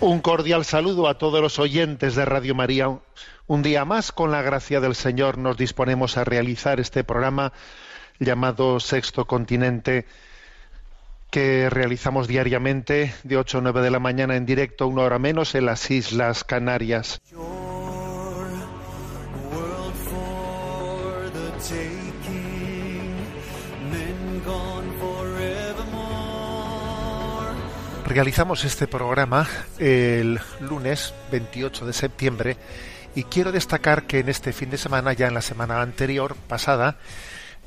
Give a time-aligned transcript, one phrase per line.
[0.00, 2.88] Un cordial saludo a todos los oyentes de Radio María.
[3.46, 7.52] Un día más, con la gracia del Señor, nos disponemos a realizar este programa
[8.18, 10.06] llamado Sexto Continente,
[11.30, 15.54] que realizamos diariamente de 8 a 9 de la mañana en directo, una hora menos,
[15.54, 17.20] en las Islas Canarias.
[28.10, 32.56] Realizamos este programa el lunes 28 de septiembre
[33.14, 36.98] y quiero destacar que en este fin de semana, ya en la semana anterior, pasada,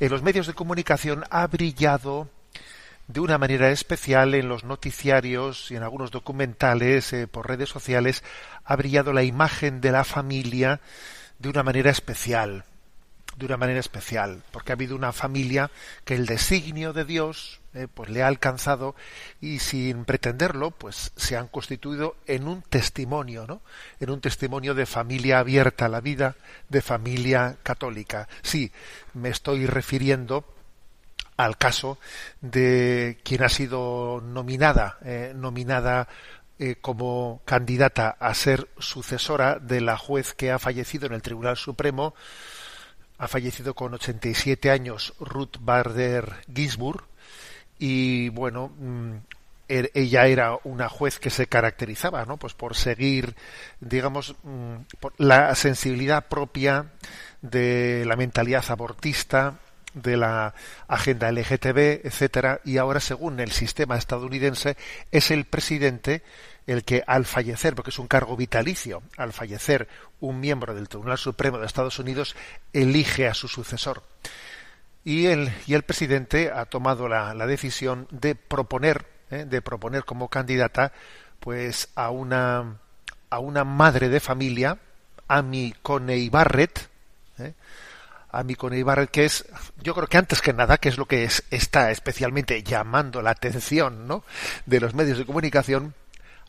[0.02, 2.28] en los medios de comunicación ha brillado
[3.08, 8.22] de una manera especial en los noticiarios y en algunos documentales eh, por redes sociales,
[8.66, 10.82] ha brillado la imagen de la familia
[11.40, 12.66] de una manera especial,
[13.38, 15.72] de una manera especial, porque ha habido una familia
[16.04, 18.96] que el designio de Dios eh, pues le ha alcanzado
[19.42, 23.62] y sin pretenderlo, pues se han constituido en un testimonio, ¿no?
[24.00, 26.36] En un testimonio de familia abierta a la vida,
[26.70, 28.28] de familia católica.
[28.44, 28.72] Sí,
[29.14, 30.46] me estoy refiriendo
[31.36, 31.98] al caso
[32.42, 36.08] de quien ha sido nominada, eh, nominada
[36.60, 41.58] eh, como candidata a ser sucesora de la juez que ha fallecido en el Tribunal
[41.58, 42.14] Supremo,
[43.18, 47.06] ha fallecido con 87 años Ruth Bader Ginsburg
[47.86, 49.12] y bueno mm,
[49.68, 53.36] er- ella era una juez que se caracterizaba no pues por seguir
[53.82, 56.86] digamos mm, por la sensibilidad propia
[57.42, 59.56] de la mentalidad abortista
[59.94, 60.56] de la
[60.88, 64.76] agenda LGTB, etcétera, y ahora según el sistema estadounidense
[65.12, 66.24] es el presidente
[66.66, 69.88] el que al fallecer, porque es un cargo vitalicio, al fallecer
[70.20, 72.36] un miembro del Tribunal Supremo de Estados Unidos
[72.72, 74.02] elige a su sucesor.
[75.04, 79.46] Y el, y el presidente ha tomado la, la decisión de proponer, ¿eh?
[79.46, 80.94] de proponer como candidata,
[81.40, 82.80] pues a una
[83.34, 84.78] a una madre de familia,
[85.28, 86.88] Amy Coney Barrett,
[87.40, 87.54] ¿eh?
[88.32, 89.46] Amy Coney Barrett, que es,
[89.82, 93.32] yo creo que antes que nada, que es lo que es, está especialmente llamando la
[93.32, 94.24] atención, ¿no?
[94.66, 95.96] de los medios de comunicación,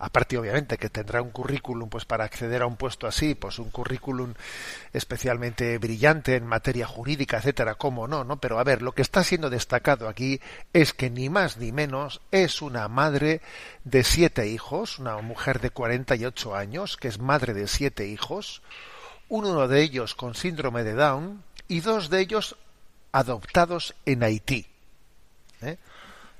[0.04, 3.70] aparte obviamente que tendrá un currículum pues para acceder a un puesto así pues un
[3.70, 4.34] currículum
[4.92, 9.24] especialmente brillante en materia jurídica etcétera cómo no no pero a ver lo que está
[9.24, 10.40] siendo destacado aquí
[10.72, 13.40] es que ni más ni menos es una madre
[13.84, 18.62] de siete hijos una mujer de 48 años que es madre de siete hijos
[19.28, 22.56] uno de ellos con síndrome de Down y dos de ellos
[23.10, 24.66] adoptados en Haití
[25.62, 25.78] ¿eh?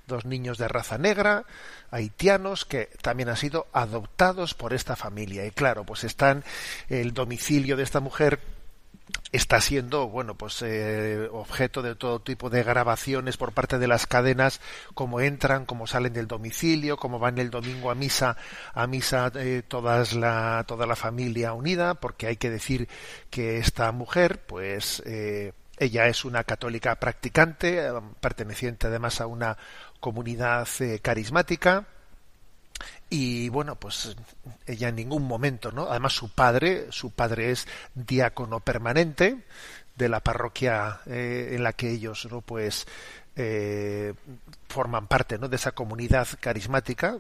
[0.06, 1.44] Dos niños de raza negra,
[1.90, 5.46] haitianos, que también han sido adoptados por esta familia.
[5.46, 6.44] Y claro, pues están,
[6.88, 8.40] el domicilio de esta mujer
[9.32, 14.06] está siendo, bueno, pues eh, objeto de todo tipo de grabaciones por parte de las
[14.06, 14.60] cadenas,
[14.94, 18.36] cómo entran, cómo salen del domicilio, cómo van el domingo a misa,
[18.72, 22.88] a misa eh, todas la, toda la familia unida, porque hay que decir
[23.30, 29.56] que esta mujer, pues, eh, ella es una católica practicante, eh, perteneciente además a una
[30.04, 31.86] comunidad eh, carismática.
[33.08, 34.14] Y bueno pues
[34.66, 39.44] ella en ningún momento no además su padre su padre es diácono permanente
[39.96, 42.86] de la parroquia eh, en la que ellos no pues
[43.36, 44.12] eh,
[44.68, 47.18] forman parte no de esa comunidad carismática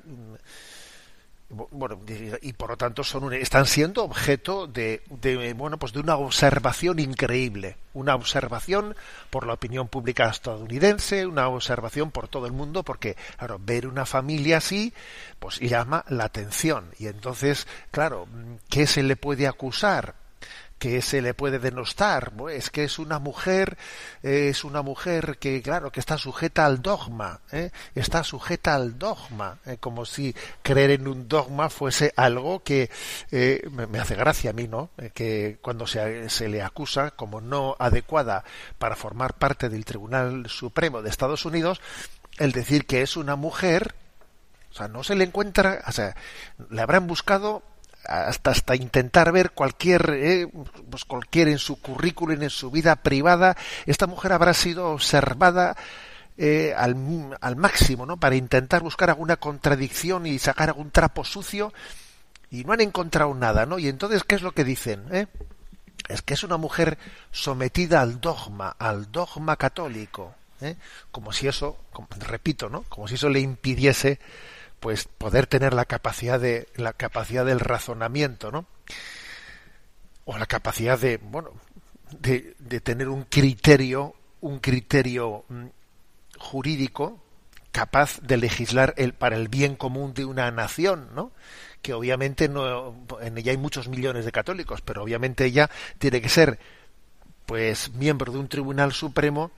[1.70, 2.00] bueno
[2.42, 6.16] y por lo tanto son un, están siendo objeto de, de, bueno pues de una
[6.16, 7.76] observación increíble.
[7.92, 8.96] Una observación
[9.30, 14.06] por la opinión pública estadounidense una observación por todo el mundo porque claro ver una
[14.06, 14.92] familia así
[15.38, 16.90] pues llama la atención.
[16.98, 18.26] Y entonces claro
[18.68, 20.23] qué se le puede acusar
[20.84, 23.78] que se le puede denostar es que es una mujer
[24.22, 27.70] es una mujer que claro que está sujeta al dogma ¿eh?
[27.94, 29.78] está sujeta al dogma ¿eh?
[29.80, 32.90] como si creer en un dogma fuese algo que
[33.30, 37.76] eh, me hace gracia a mí no que cuando se, se le acusa como no
[37.78, 38.44] adecuada
[38.76, 41.80] para formar parte del Tribunal Supremo de Estados Unidos
[42.36, 43.94] el decir que es una mujer
[44.70, 46.14] o sea no se le encuentra o sea
[46.68, 47.62] le habrán buscado
[48.06, 50.48] hasta hasta intentar ver cualquier eh,
[50.90, 53.56] pues cualquier en su currículum en su vida privada
[53.86, 55.76] esta mujer habrá sido observada
[56.36, 56.96] eh, al,
[57.40, 61.72] al, máximo no para intentar buscar alguna contradicción y sacar algún trapo sucio
[62.50, 65.26] y no han encontrado nada no y entonces qué es lo que dicen ¿Eh?
[66.08, 66.98] es que es una mujer
[67.30, 70.76] sometida al dogma al dogma católico ¿eh?
[71.10, 71.78] como si eso
[72.26, 74.18] repito no como si eso le impidiese
[74.84, 78.66] pues poder tener la capacidad de la capacidad del razonamiento, ¿no?
[80.26, 81.52] O la capacidad de, bueno,
[82.10, 85.64] de, de tener un criterio, un criterio mm,
[86.36, 87.18] jurídico
[87.72, 91.32] capaz de legislar el, para el bien común de una nación, ¿no?
[91.80, 96.28] Que obviamente no, en ella hay muchos millones de católicos, pero obviamente ella tiene que
[96.28, 96.58] ser,
[97.46, 99.50] pues, miembro de un tribunal supremo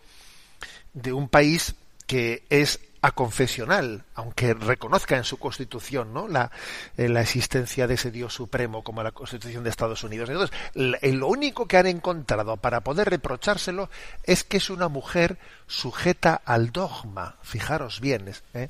[0.95, 1.75] de un país
[2.07, 2.79] que es
[3.13, 6.29] confesional, aunque reconozca en su constitución ¿no?
[6.29, 6.51] la,
[6.97, 10.29] eh, la, existencia de ese Dios supremo como la constitución de Estados Unidos.
[10.29, 13.89] Entonces, lo único que han encontrado para poder reprochárselo
[14.25, 17.37] es que es una mujer sujeta al dogma.
[17.43, 18.69] Fijaros bien, ¿eh?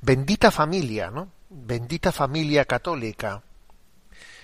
[0.00, 1.28] bendita familia, ¿no?
[1.48, 3.42] Bendita familia católica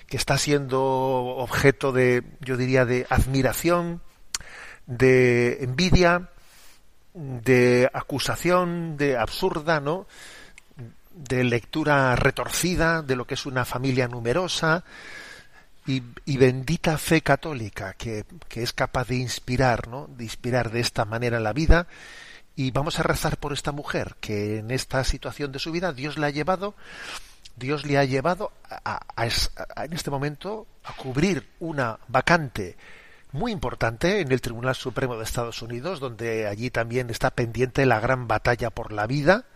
[0.06, 4.02] que está siendo objeto de, yo diría, de admiración,
[4.87, 6.31] de envidia,
[7.14, 10.06] de acusación, de absurda, ¿no?
[11.14, 14.85] de lectura retorcida de lo que es una familia numerosa
[15.87, 20.09] y, y bendita fe católica que, que, es capaz de inspirar, ¿no?
[20.17, 21.87] de inspirar de esta manera la vida
[22.56, 26.19] y vamos a rezar por esta mujer que en esta situación de su vida Dios
[26.19, 26.75] le ha llevado
[27.56, 29.26] Dios le ha llevado a, a,
[29.85, 32.76] en este momento a cubrir una vacante
[33.32, 37.99] muy importante en el Tribunal Supremo de Estados Unidos, donde allí también está pendiente la
[37.99, 39.46] gran batalla por la vida,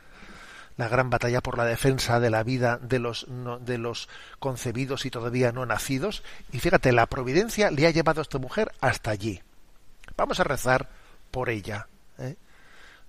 [0.79, 4.09] la gran batalla por la defensa de la vida de los, no, de los
[4.39, 6.23] concebidos y todavía no nacidos.
[6.53, 9.43] Y fíjate, la providencia le ha llevado a esta mujer hasta allí.
[10.17, 10.89] Vamos a rezar
[11.31, 11.87] por ella.
[12.19, 12.37] ¿eh?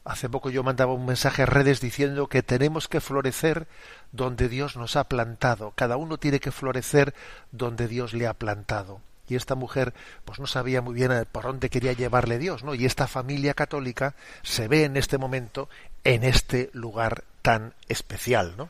[0.04, 3.68] Hace poco yo mandaba un mensaje a redes diciendo que tenemos que florecer
[4.12, 5.72] donde Dios nos ha plantado.
[5.75, 7.14] Cada uno tiene que florecer
[7.52, 9.94] donde Dios le ha plantado y esta mujer
[10.26, 12.76] pues no sabía muy bien por dónde quería llevarle Dios, ¿no?
[12.76, 15.70] Y esta familia católica se ve en este momento
[16.04, 18.70] en este lugar tan especial, ¿no?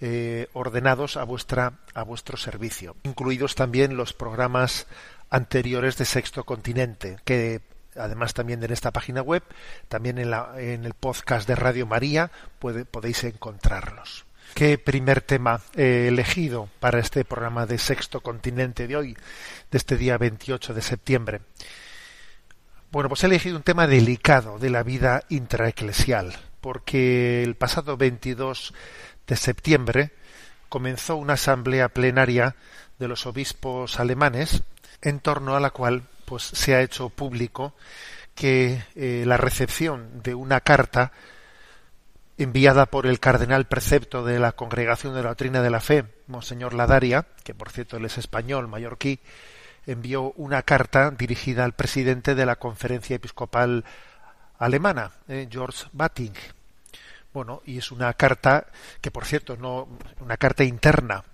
[0.00, 4.86] eh, ordenados a vuestra a vuestro servicio incluidos también los programas
[5.30, 7.60] anteriores de Sexto Continente que
[7.96, 9.42] además también en esta página web
[9.88, 15.60] también en, la, en el podcast de Radio María puede, podéis encontrarlos ¿Qué primer tema
[15.74, 19.16] he elegido para este programa de Sexto Continente de hoy,
[19.70, 21.40] de este día 28 de septiembre?
[22.90, 28.74] Bueno, pues he elegido un tema delicado de la vida intraeclesial, porque el pasado 22
[29.26, 30.10] de septiembre
[30.68, 32.54] comenzó una asamblea plenaria
[32.98, 34.62] de los obispos alemanes,
[35.00, 37.74] en torno a la cual pues se ha hecho público
[38.34, 41.10] que eh, la recepción de una carta
[42.42, 46.74] enviada por el cardenal precepto de la Congregación de la Doctrina de la Fe, Monseñor
[46.74, 49.20] Ladaria, que por cierto él es español, mallorquí,
[49.86, 53.84] envió una carta dirigida al presidente de la Conferencia Episcopal
[54.58, 56.34] Alemana, eh, George Batting.
[57.32, 58.66] Bueno, y es una carta
[59.00, 59.88] que, por cierto, no
[60.20, 61.24] una carta interna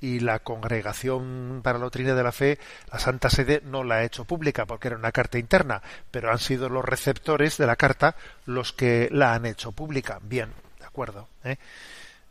[0.00, 2.58] y la Congregación para la Doctrina de la Fe,
[2.92, 6.38] la Santa Sede, no la ha hecho pública porque era una carta interna, pero han
[6.38, 10.18] sido los receptores de la carta los que la han hecho pública.
[10.22, 11.28] Bien, de acuerdo.
[11.44, 11.56] ¿eh?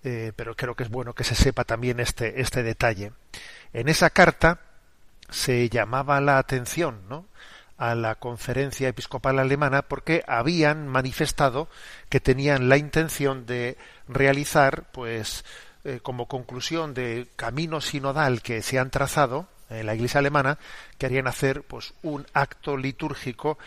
[0.04, 3.14] Eh, pero creo que es bueno que se sepa también este, este detalle.
[3.72, 4.60] En esa carta
[5.30, 7.26] se llamaba la atención ¿no?
[7.78, 11.70] a la conferencia episcopal alemana porque habían manifestado
[12.10, 13.78] que tenían la intención de
[14.08, 15.44] realizar pues
[15.86, 20.58] eh, como conclusión de camino sinodal que se han trazado en la Iglesia alemana,
[20.98, 23.58] querían hacer pues un acto litúrgico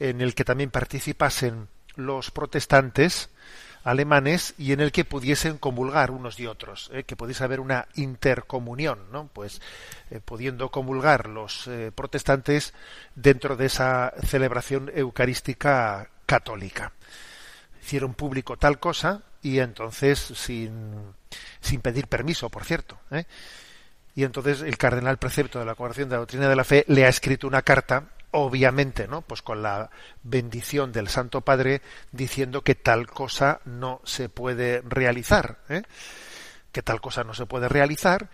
[0.00, 3.30] en el que también participasen los protestantes
[3.84, 7.86] alemanes y en el que pudiesen comulgar unos y otros, eh, que pudiese haber una
[7.94, 9.28] intercomunión, ¿no?
[9.32, 9.62] Pues
[10.10, 12.74] eh, pudiendo comulgar los protestantes
[13.14, 16.92] dentro de esa celebración eucarística católica.
[17.80, 21.14] Hicieron público tal cosa y entonces sin,
[21.60, 22.98] sin pedir permiso, por cierto.
[24.14, 27.04] Y entonces el cardenal precepto de la Congregación de la Doctrina de la Fe le
[27.04, 29.22] ha escrito una carta obviamente, ¿no?
[29.22, 29.90] Pues con la
[30.22, 31.82] bendición del Santo Padre
[32.12, 35.82] diciendo que tal cosa no se puede realizar, ¿eh?
[36.72, 38.30] que tal cosa no se puede realizar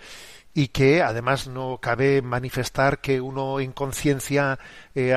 [0.53, 4.59] y que además no cabe manifestar que uno en conciencia
[4.95, 5.15] eh,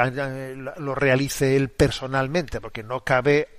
[0.77, 3.50] lo realice él personalmente, porque no cabe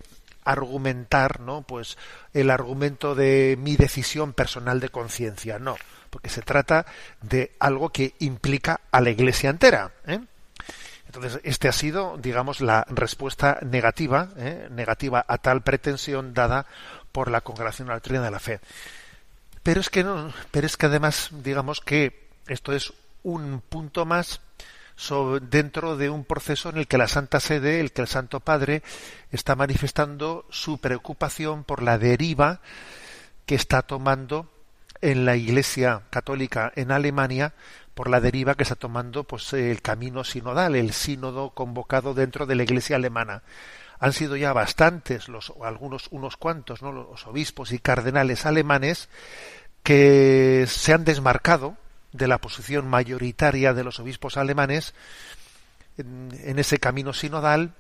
[0.45, 1.63] argumentar, ¿no?
[1.63, 1.99] Pues
[2.33, 5.77] el argumento de mi decisión personal de conciencia, no,
[6.11, 6.87] porque se trata
[7.23, 10.21] de algo que implica a la Iglesia entera, ¿eh?
[11.07, 14.69] Entonces, este ha sido, digamos, la respuesta negativa, ¿eh?
[14.71, 16.67] negativa a tal pretensión dada
[17.11, 18.61] por la Congregación de la Doctrina de la Fe.
[19.65, 22.93] Pero es que no, pero es que además, digamos que esto es
[23.25, 24.41] un punto más
[25.41, 28.83] dentro de un proceso en el que la Santa Sede, el que el Santo Padre
[29.31, 32.61] está manifestando su preocupación por la deriva
[33.47, 34.51] que está tomando
[35.01, 37.55] en la Iglesia católica en Alemania
[37.95, 42.55] por la deriva que está tomando pues el camino sinodal, el sínodo convocado dentro de
[42.55, 43.43] la Iglesia alemana.
[43.99, 46.93] Han sido ya bastantes los algunos unos cuantos, ¿no?
[46.93, 49.09] los obispos y cardenales alemanes
[49.83, 51.77] que se han desmarcado
[52.13, 54.95] de la posición mayoritaria de los obispos alemanes
[55.97, 57.75] en, ese camino sinodal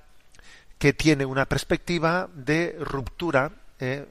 [0.78, 4.06] que tiene una perspectiva de ruptura, eh,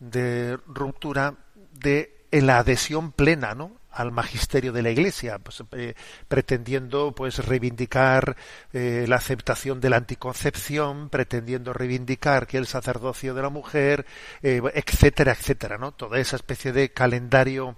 [0.00, 1.34] de ruptura
[1.72, 3.78] de en la adhesión plena, ¿no?
[3.90, 5.94] al magisterio de la Iglesia, pues, eh,
[6.28, 8.36] pretendiendo pues reivindicar
[8.72, 14.04] eh, la aceptación de la anticoncepción, pretendiendo reivindicar que el sacerdocio de la mujer,
[14.42, 15.92] etcétera, etcétera, ¿no?
[15.92, 17.76] Toda esa especie de calendario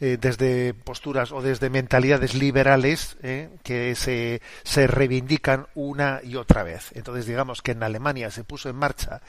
[0.00, 3.18] desde posturas o desde mentalidades liberales
[3.62, 6.90] que se, se reivindican una y otra vez.
[6.94, 9.20] Entonces digamos que en Alemania se puso en marcha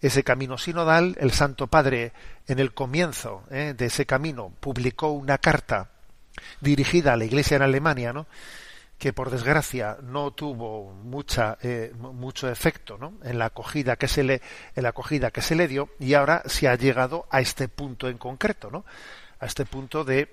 [0.00, 2.12] ese camino sinodal, el Santo Padre
[2.46, 5.90] en el comienzo eh, de ese camino publicó una carta
[6.60, 8.26] dirigida a la Iglesia en Alemania, ¿no?
[8.98, 13.14] que por desgracia no tuvo mucha eh, mucho efecto ¿no?
[13.22, 14.42] en la acogida que se le
[14.76, 18.10] en la acogida que se le dio y ahora se ha llegado a este punto
[18.10, 18.84] en concreto no
[19.40, 20.28] a este punto de,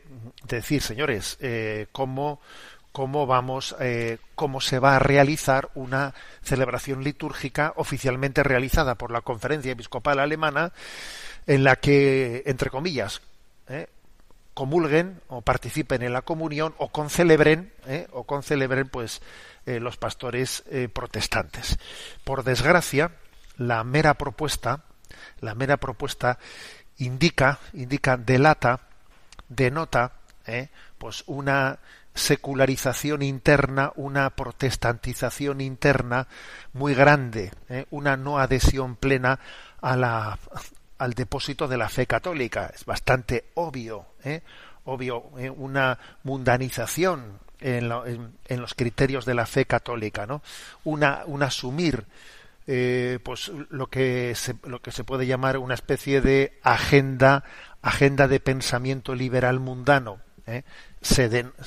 [0.48, 2.40] decir señores eh, cómo
[2.98, 9.22] cómo vamos, eh, cómo se va a realizar una celebración litúrgica oficialmente realizada por la
[9.22, 10.74] Conferencia Episcopal Alemana,
[11.46, 13.22] en la que, entre comillas,
[13.70, 13.86] eh,
[14.56, 19.22] comulguen o participen en la comunión o concelebren, eh, o concelebren, pues,
[19.68, 21.78] los pastores protestantes.
[22.24, 23.12] Por desgracia,
[23.58, 24.86] la mera propuesta,
[25.42, 26.40] la mera propuesta
[27.00, 28.87] indica, indica, delata,
[29.50, 30.14] denota,
[30.98, 31.80] pues una
[32.18, 36.28] secularización interna, una protestantización interna
[36.74, 37.86] muy grande, ¿eh?
[37.92, 39.40] una no adhesión plena
[39.82, 40.40] a la,
[40.98, 42.72] al depósito de la fe católica.
[42.74, 44.42] Es bastante obvio, ¿eh?
[44.86, 45.50] obvio, ¿eh?
[45.50, 47.92] una mundanización en,
[48.46, 50.42] en, los criterios de la fe católica, ¿no?
[50.84, 52.06] Una, un asumir
[53.24, 57.46] pues lo que se, lo que se puede llamar una especie de agenda
[57.82, 60.64] agenda de pensamiento liberal mundano ¿eh?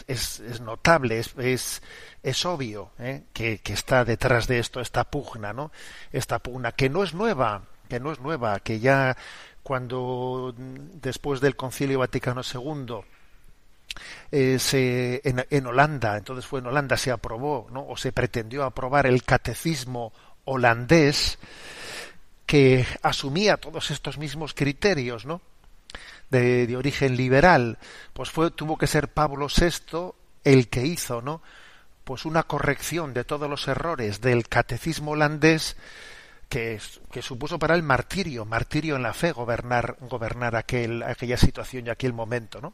[0.07, 1.83] es, notable, es,
[2.23, 3.25] es, obvio ¿eh?
[3.33, 5.71] que, que, está detrás de esto esta pugna, ¿no?
[6.12, 9.16] Esta pugna que no es nueva, que no es nueva, que ya
[9.62, 12.97] cuando después del Concilio Vaticano II
[14.30, 17.87] eh, se, en, en, Holanda, entonces fue en Holanda, se aprobó, ¿no?
[17.87, 20.12] o se pretendió aprobar el catecismo
[20.44, 21.38] holandés
[22.47, 25.40] que asumía todos estos mismos criterios, ¿no?
[26.30, 27.78] de, origen liberal,
[28.12, 30.12] pues fue, tuvo que ser Pablo VI
[30.44, 31.42] el que hizo, ¿no?
[32.04, 35.76] Pues una corrección de todos los errores del catecismo holandés
[36.49, 36.80] que,
[37.12, 41.90] que supuso para el martirio, martirio en la fe, gobernar, gobernar aquel, aquella situación y
[41.90, 42.73] aquel momento, ¿no?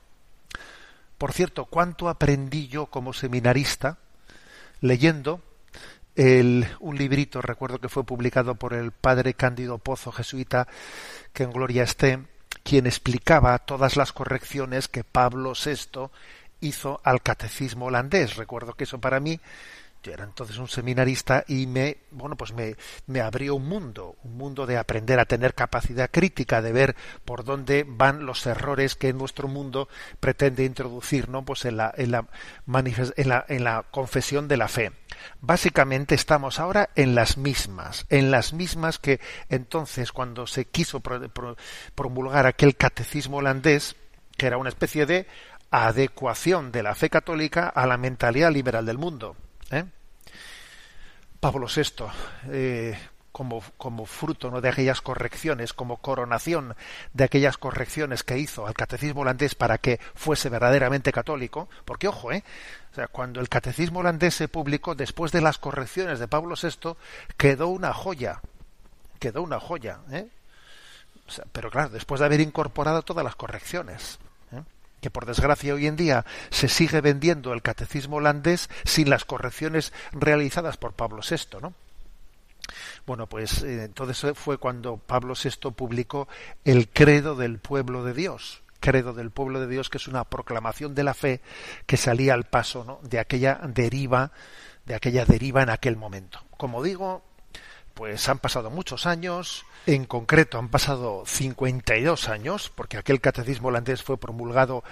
[1.18, 3.98] Por cierto, cuánto aprendí yo como seminarista
[4.82, 5.40] leyendo
[6.16, 10.66] el, un librito, recuerdo que fue publicado por el padre Cándido Pozo, jesuita,
[11.32, 12.20] que en gloria esté,
[12.62, 16.08] quien explicaba todas las correcciones que Pablo VI
[16.60, 18.36] hizo al catecismo holandés.
[18.36, 19.38] Recuerdo que eso para mí,
[20.06, 22.76] Yo era entonces un seminarista y me, bueno, pues me,
[23.08, 26.94] me abrió un mundo, un mundo de aprender a tener capacidad crítica, de ver
[27.24, 29.88] por dónde van los errores que nuestro mundo
[30.20, 31.44] pretende introducir, ¿no?
[31.44, 34.92] Pues en la, en la, confesión de la fe.
[35.40, 42.46] Básicamente estamos ahora en las mismas, en las mismas que entonces cuando se quiso promulgar
[42.46, 43.96] aquel catecismo holandés,
[44.36, 45.26] que era una especie de
[45.72, 49.34] adecuación de la fe católica a la mentalidad liberal del mundo.
[49.72, 49.84] ¿eh?
[51.40, 52.04] Pablo VI,
[52.50, 52.98] eh,
[53.32, 54.60] como, como, fruto ¿no?
[54.60, 56.74] de aquellas correcciones, como coronación
[57.12, 62.32] de aquellas correcciones que hizo al catecismo holandés para que fuese verdaderamente católico, porque ojo,
[62.32, 62.44] ¿eh?
[62.92, 66.96] o sea, cuando el catecismo holandés se publicó después de las correcciones de Pablo VI,
[67.36, 68.40] quedó una joya,
[69.18, 70.28] quedó una joya, ¿eh?
[71.52, 74.18] pero claro, después de haber incorporado todas las correcciones
[75.06, 79.92] que por desgracia hoy en día se sigue vendiendo el catecismo holandés sin las correcciones
[80.10, 81.74] realizadas por Pablo VI, ¿no?
[83.06, 86.26] Bueno, pues eh, entonces fue cuando Pablo VI publicó
[86.64, 90.96] el credo del pueblo de Dios, credo del pueblo de Dios, que es una proclamación
[90.96, 91.40] de la fe
[91.86, 94.32] que salía al paso de aquella deriva,
[94.86, 96.40] de aquella deriva en aquel momento.
[96.56, 97.22] Como digo,
[97.96, 104.02] pues han pasado muchos años, en concreto han pasado 52 años, porque aquel catecismo holandés
[104.02, 104.84] fue promulgado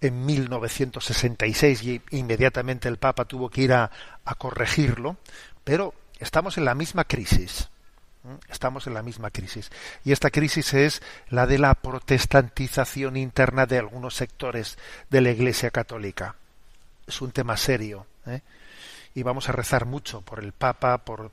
[0.00, 3.90] en 1966 y inmediatamente el Papa tuvo que ir a,
[4.38, 5.18] corregirlo,
[5.64, 7.68] pero estamos en la misma crisis.
[8.48, 9.70] Estamos en la misma crisis.
[10.02, 14.78] Y esta crisis es la de la protestantización interna de algunos sectores
[15.10, 16.36] de la Iglesia Católica.
[17.06, 18.06] Es un tema serio.
[18.26, 18.40] ¿eh?
[19.14, 21.32] Y vamos a rezar mucho por el Papa, por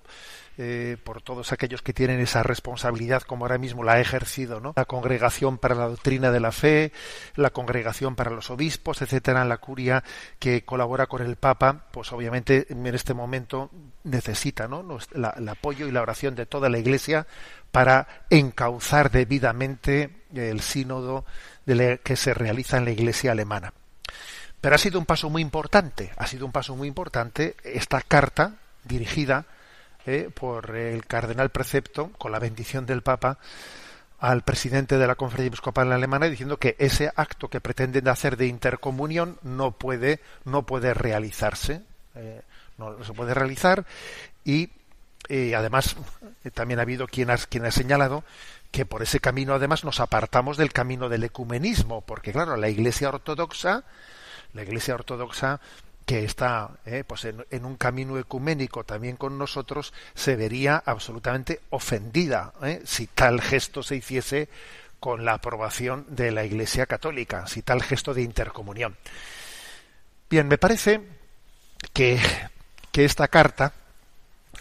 [0.60, 4.74] eh, por todos aquellos que tienen esa responsabilidad, como ahora mismo la ha ejercido, ¿no?
[4.76, 6.92] La congregación para la doctrina de la fe,
[7.36, 10.04] la congregación para los obispos, etcétera, la curia
[10.40, 13.70] que colabora con el Papa, pues obviamente en este momento
[14.04, 14.98] necesita, ¿no?
[15.14, 17.28] el apoyo y la oración de toda la Iglesia
[17.72, 21.26] para encauzar debidamente el sínodo
[21.66, 23.74] que se realiza en la Iglesia alemana.
[24.60, 28.56] Pero ha sido un paso muy importante, ha sido un paso muy importante esta carta
[28.84, 29.46] dirigida
[30.08, 33.38] eh, por el cardenal precepto, con la bendición del Papa,
[34.20, 38.48] al presidente de la Conferencia Episcopal Alemana diciendo que ese acto que pretenden hacer de
[38.48, 41.84] intercomunión no puede no puede realizarse
[42.16, 42.42] eh,
[42.78, 43.86] no, se puede realizar.
[44.44, 44.70] Y
[45.30, 45.96] eh, además
[46.54, 48.24] también ha habido quien ha, quien ha señalado
[48.72, 53.10] que por ese camino además nos apartamos del camino del ecumenismo porque claro la Iglesia
[53.10, 53.84] ortodoxa
[54.54, 55.60] la Iglesia ortodoxa
[56.08, 62.54] que está eh, pues en, un camino ecuménico también con nosotros, se vería absolutamente ofendida
[62.64, 64.48] eh, si tal gesto se hiciese
[65.02, 68.96] con la aprobación de la Iglesia Católica, si tal gesto de intercomunión.
[70.30, 71.02] Bien, me parece
[71.92, 72.18] que,
[72.94, 73.74] que esta carta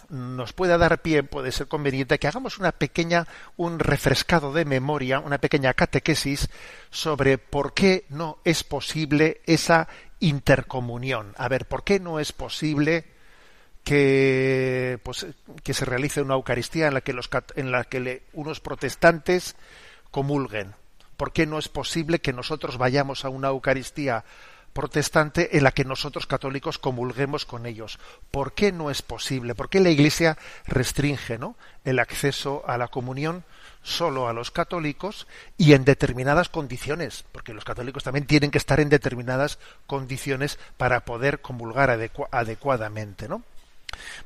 [0.08, 5.20] nos pueda dar pie, puede ser conveniente que hagamos una pequeña, un refrescado de memoria,
[5.20, 6.48] una pequeña catequesis
[6.90, 9.88] sobre por qué no es posible esa
[10.20, 11.34] intercomunión.
[11.36, 13.04] A ver, ¿por qué no es posible
[13.84, 15.26] que, pues,
[15.64, 19.56] se realice una Eucaristía en la que, los, en la que unos protestantes
[20.10, 20.74] comulguen?
[21.16, 24.24] ¿Por qué no es posible que nosotros vayamos a una Eucaristía
[24.76, 27.98] protestante en la que nosotros católicos comulguemos con ellos.
[28.30, 29.54] ¿Por qué no es posible?
[29.54, 31.56] ¿Por qué la Iglesia restringe ¿no?
[31.86, 33.42] el acceso a la comunión
[33.86, 37.24] solo a los católicos y en determinadas condiciones?
[37.30, 41.90] Porque los católicos también tienen que estar en determinadas condiciones para poder comulgar
[42.30, 43.28] adecuadamente.
[43.28, 43.42] ¿no?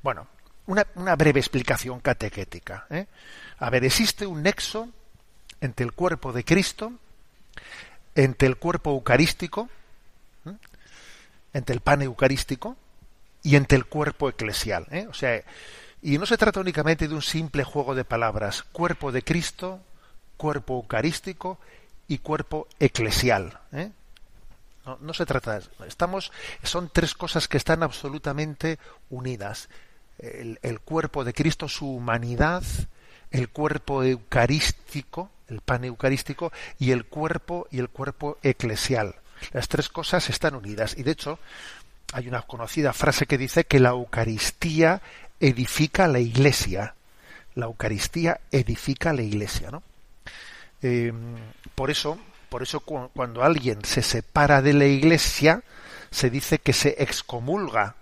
[0.03, 0.27] Bueno,
[0.67, 2.87] una, una, breve explicación catequética.
[2.91, 3.07] ¿eh?
[3.59, 4.89] A ver, existe un nexo
[5.61, 6.93] entre el cuerpo de Cristo,
[8.15, 9.69] entre el cuerpo eucarístico,
[11.53, 12.77] entre el pan eucarístico
[13.43, 14.87] y entre el cuerpo eclesial.
[14.91, 15.07] ¿eh?
[15.09, 15.43] O sea,
[16.03, 19.81] y no se trata únicamente de un simple juego de palabras, cuerpo de Cristo,
[20.37, 21.59] cuerpo eucarístico
[22.09, 23.59] y cuerpo eclesial.
[23.73, 23.91] ¿eh?
[25.01, 25.71] No, se trata de eso.
[25.87, 26.33] Estamos,
[26.63, 28.79] son tres cosas que están absolutamente
[29.11, 29.69] unidas.
[30.19, 32.63] El, el cuerpo de Cristo, su humanidad,
[33.31, 39.17] el cuerpo eucarístico, el pan eucarístico, y el cuerpo y el cuerpo eclesial.
[39.53, 40.97] Las tres cosas están unidas.
[40.97, 41.39] Y de hecho,
[42.13, 45.01] hay una conocida frase que dice que la Eucaristía
[45.41, 46.95] edifica la iglesia.
[47.55, 49.83] La Eucaristía edifica la iglesia, ¿no?
[50.83, 51.37] Em,
[51.75, 55.63] por eso, por eso cuando alguien se separa de la iglesia,
[56.11, 57.97] se dice que se excomulga.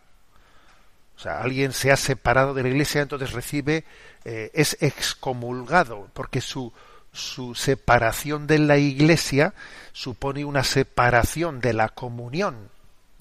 [1.16, 3.84] O sea, alguien se ha separado de la iglesia, entonces recibe,
[4.24, 6.72] eh, es excomulgado, porque su,
[7.12, 9.54] su separación de la Iglesia
[9.92, 12.70] supone una separación de la comunión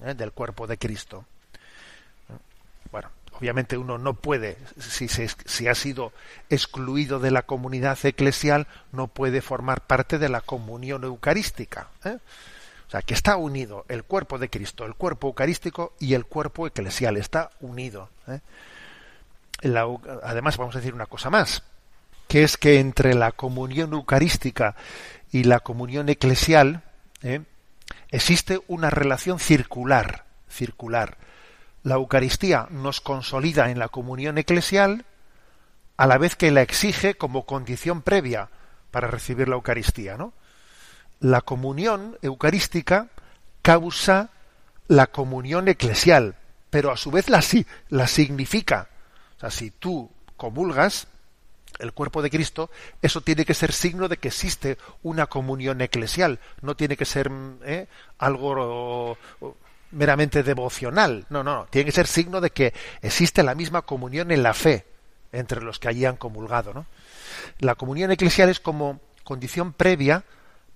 [0.04, 0.14] ¿eh?
[0.14, 1.24] del cuerpo de Cristo.
[2.92, 6.12] bueno, obviamente uno no puede, si, se, ha sido
[6.50, 11.88] excluido de la comunidad eclesial, no puede formar parte de la comunión eucarística.
[12.04, 12.18] ¿eh?
[12.88, 16.66] O sea, que está unido el cuerpo de Cristo, el cuerpo eucarístico y el cuerpo
[16.66, 18.10] eclesial, está unido.
[18.26, 18.40] ¿eh?
[20.24, 21.62] además, vamos a decir una cosa más,
[22.26, 24.74] que es que entre la comunión eucarística
[25.30, 26.82] y la comunión eclesial
[27.22, 27.42] ¿eh?
[28.10, 31.18] existe una relación circular, circular
[31.88, 35.06] la Eucaristía nos consolida en la comunión eclesial
[35.96, 38.50] a la vez que la exige como condición previa
[38.90, 40.34] para recibir la Eucaristía, ¿no?
[41.18, 43.08] La comunión eucarística
[43.62, 44.30] causa
[44.86, 46.36] la comunión eclesial,
[46.70, 47.42] pero a su vez la,
[47.88, 48.88] la significa.
[49.38, 51.08] O sea, si tú comulgas
[51.78, 52.70] el cuerpo de Cristo,
[53.02, 57.30] eso tiene que ser signo de que existe una comunión eclesial, no tiene que ser
[57.64, 57.88] ¿eh?
[58.18, 59.16] algo
[59.90, 61.26] meramente devocional.
[61.30, 62.72] No, no, tiene que ser signo de que
[63.02, 64.84] existe la misma comunión en la fe
[65.32, 66.72] entre los que allí han comulgado.
[66.72, 66.86] ¿no?
[67.60, 70.24] La comunión eclesial es como condición previa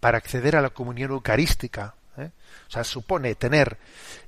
[0.00, 1.94] para acceder a la comunión eucarística.
[2.16, 2.30] ¿eh?
[2.68, 3.78] O sea, supone tener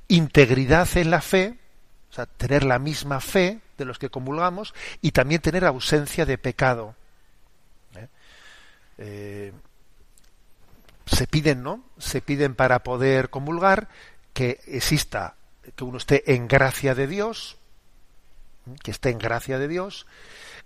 [0.09, 1.59] integridad en la fe,
[2.11, 6.39] o sea, tener la misma fe de los que comulgamos y también tener ausencia de
[6.39, 6.95] pecado.
[7.97, 8.09] ¿eh?
[8.99, 9.53] Eh,
[11.07, 11.85] se piden, ¿no?
[11.99, 13.89] Se piden para poder comulgar
[14.35, 15.37] que exista,
[15.75, 17.57] que uno esté en gracia de Dios,
[18.83, 20.07] que esté en gracia de Dios,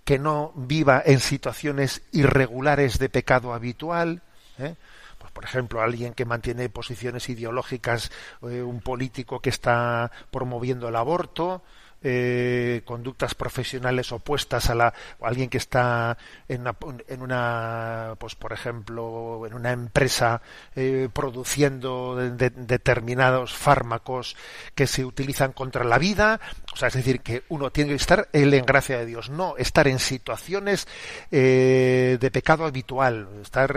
[0.03, 4.23] que no viva en situaciones irregulares de pecado habitual,
[4.57, 4.75] ¿eh?
[5.17, 10.95] pues por ejemplo alguien que mantiene posiciones ideológicas, eh, un político que está promoviendo el
[10.95, 11.61] aborto,
[12.01, 16.75] eh, conductas profesionales opuestas a la alguien que está en una,
[17.07, 20.41] en una pues por ejemplo en una empresa
[20.75, 24.37] eh, produciendo determinados fármacos
[24.75, 26.39] que se utilizan contra la vida.
[26.73, 29.57] O sea es decir que uno tiene que estar él en gracia de Dios no
[29.57, 30.87] estar en situaciones
[31.31, 33.73] eh, de pecado habitual estar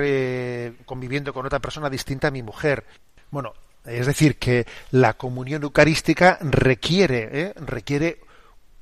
[0.84, 2.84] conviviendo con otra persona distinta a mi mujer.
[3.30, 3.52] Bueno
[3.84, 7.54] es decir, que la comunión eucarística requiere, ¿eh?
[7.56, 8.20] requiere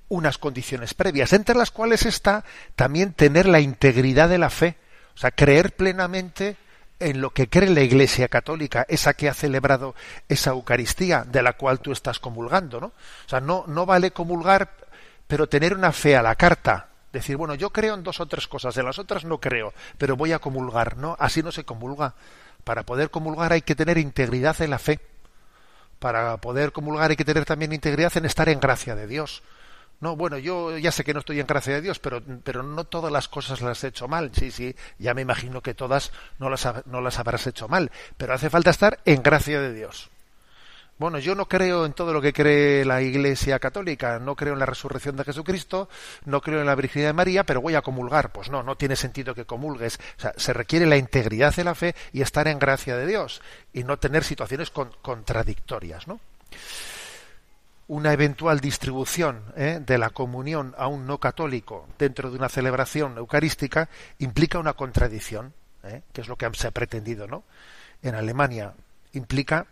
[0.08, 4.76] unas condiciones previas, entre las cuales está también tener la integridad de la fe,
[5.14, 6.56] o sea, creer plenamente
[6.98, 9.94] en lo que cree la Iglesia Católica, esa que ha celebrado
[10.28, 12.88] esa Eucaristía de la cual tú estás comulgando, ¿no?
[12.88, 14.74] O sea, no, no vale comulgar,
[15.26, 18.46] pero tener una fe a la carta, decir, bueno, yo creo en dos o tres
[18.46, 21.16] cosas, de las otras no creo, pero voy a comulgar, ¿no?
[21.18, 22.14] Así no se comulga.
[22.64, 25.00] Para poder comulgar hay que tener integridad en la fe.
[25.98, 29.42] Para poder comulgar hay que tener también integridad en estar en gracia de Dios.
[30.00, 32.84] No, bueno, yo ya sé que no estoy en gracia de Dios, pero, pero no
[32.84, 34.30] todas las cosas las he hecho mal.
[34.34, 38.32] Sí, sí, ya me imagino que todas no las, no las habrás hecho mal, pero
[38.32, 40.10] hace falta estar en gracia de Dios.
[41.00, 44.58] Bueno, yo no creo en todo lo que cree la Iglesia Católica, no creo en
[44.58, 45.88] la resurrección de Jesucristo,
[46.26, 48.32] no creo en la Virginidad de María, pero voy a comulgar.
[48.32, 49.98] Pues no, no tiene sentido que comulgues.
[50.18, 53.40] O sea, se requiere la integridad de la fe y estar en gracia de Dios
[53.72, 56.20] y no tener situaciones contradictorias, ¿no?
[57.88, 59.80] Una eventual distribución ¿eh?
[59.80, 65.54] de la comunión a un no católico dentro de una celebración eucarística implica una contradicción,
[65.82, 66.02] ¿eh?
[66.12, 67.44] que es lo que se ha pretendido, ¿no?
[68.02, 68.74] En Alemania
[69.14, 69.66] implica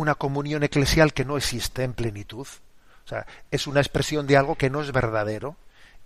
[0.00, 2.46] una comunión eclesial que no existe en plenitud.
[3.04, 5.56] O sea, es una expresión de algo que no es verdadero.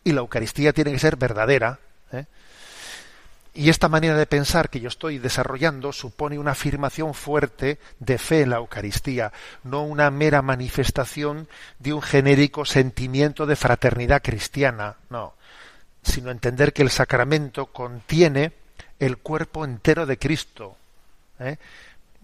[0.04, 1.78] Y la Eucaristía tiene que ser verdadera.
[2.12, 2.26] ¿eh?
[3.54, 8.42] Y esta manera de pensar que yo estoy desarrollando supone una afirmación fuerte de fe
[8.42, 15.34] en la Eucaristía, no una mera manifestación de un genérico sentimiento de fraternidad cristiana, no,
[16.02, 18.52] sino entender que el sacramento contiene
[18.98, 20.76] el cuerpo entero de Cristo.
[21.38, 21.58] ¿eh?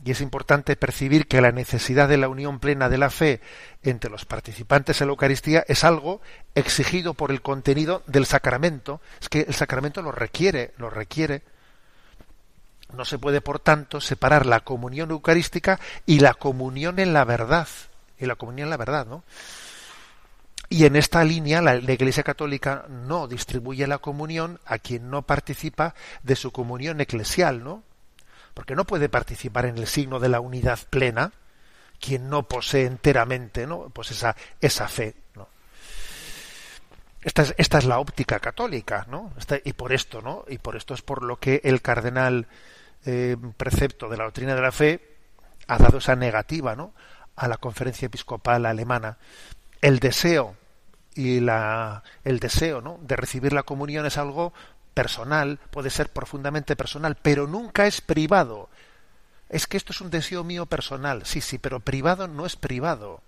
[0.05, 3.41] Y es importante percibir que la necesidad de la unión plena de la fe
[3.83, 6.21] entre los participantes en la Eucaristía es algo
[6.55, 9.01] exigido por el contenido del sacramento.
[9.21, 11.43] Es que el sacramento lo requiere, lo requiere.
[12.95, 17.69] No se puede, por tanto, separar la comunión eucarística y la comunión en la verdad.
[18.19, 19.23] Y la comunión en la verdad, ¿no?
[20.71, 25.23] Y en esta línea la, la, Iglesia Católica no distribuye la comunión a quien no
[25.23, 27.83] participa de su comunión eclesial, ¿no?
[28.61, 31.33] Porque no puede participar en el signo de la unidad plena
[31.99, 33.89] quien no posee enteramente ¿no?
[33.89, 35.15] pues esa, esa fe.
[35.35, 35.49] ¿no?
[37.23, 39.33] Esta, es, esta es la óptica católica, ¿no?
[39.65, 40.45] y por esto, ¿no?
[40.47, 42.49] Y por esto es por lo que el cardenal
[43.07, 45.17] eh, precepto de la doctrina de la fe
[45.67, 46.93] ha dado esa negativa, ¿no?
[47.37, 49.17] a la conferencia episcopal alemana.
[49.81, 50.55] El deseo
[51.15, 52.99] y la, el deseo ¿no?
[53.01, 54.53] de recibir la comunión es algo
[54.95, 58.69] personal, puede ser profundamente personal, pero nunca es privado.
[59.49, 63.23] Es que esto es un deseo mío personal, sí, sí, pero privado no es privado.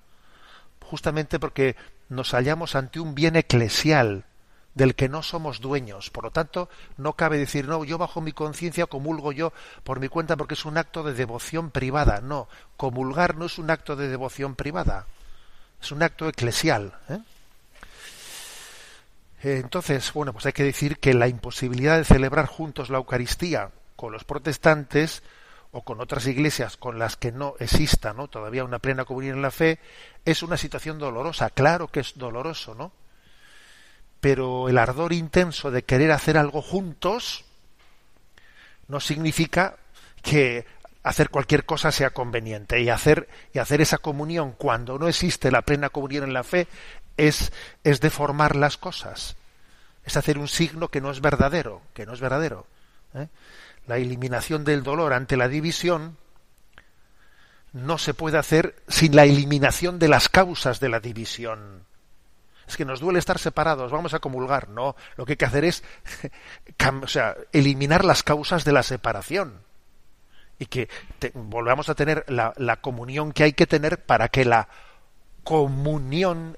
[0.83, 1.75] justamente porque
[2.11, 4.27] nos hallamos ante un bien eclesial
[4.75, 6.11] del que no somos dueños.
[6.11, 9.53] Por lo tanto, no cabe decir, no, yo bajo mi conciencia comulgo yo
[9.85, 12.21] por mi cuenta porque es un acto de devoción privada.
[12.21, 15.07] No, comulgar no es un acto de devoción privada,
[15.81, 16.95] es un acto eclesial.
[17.09, 17.19] ¿eh?
[19.43, 24.13] Entonces, bueno, pues hay que decir que la imposibilidad de celebrar juntos la Eucaristía con
[24.13, 25.23] los protestantes
[25.73, 28.29] o con otras iglesias con las que no exista ¿no?
[28.29, 29.81] todavía una plena comunión en la fe
[30.25, 31.51] es una situación dolorosa.
[31.51, 32.93] Claro que es doloroso, ¿no?
[34.23, 37.45] pero el ardor intenso de querer hacer algo juntos
[38.87, 39.79] no significa
[40.23, 40.65] que
[41.03, 45.63] hacer cualquier cosa sea conveniente y hacer y hacer esa comunión cuando no existe la
[45.63, 46.69] plena comunión en la fe
[47.17, 47.53] es
[47.85, 49.37] es deformar las cosas
[50.05, 52.67] es hacer un signo que no es verdadero que no es verdadero
[53.15, 53.29] ¿eh?
[53.87, 56.17] la eliminación del dolor ante la división
[57.73, 61.85] no se puede hacer sin la eliminación de las causas de la división
[62.67, 64.69] es que nos duele estar separados, vamos a comulgar.
[64.69, 65.83] No, lo que hay que hacer es
[67.03, 69.63] o sea, eliminar las causas de la separación
[70.59, 70.89] y que
[71.35, 74.69] volvamos a tener la, la comunión que hay que tener para que la
[75.45, 76.57] comunión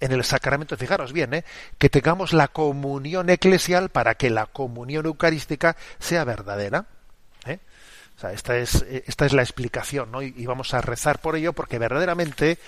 [0.00, 1.44] en el sacramento, fijaros bien, ¿eh?
[1.78, 6.86] que tengamos la comunión eclesial para que la comunión eucarística sea verdadera.
[7.46, 7.58] ¿eh?
[8.16, 10.22] O sea, esta es, esta es la explicación, ¿no?
[10.22, 12.58] y, vamos a rezar por ello porque verdaderamente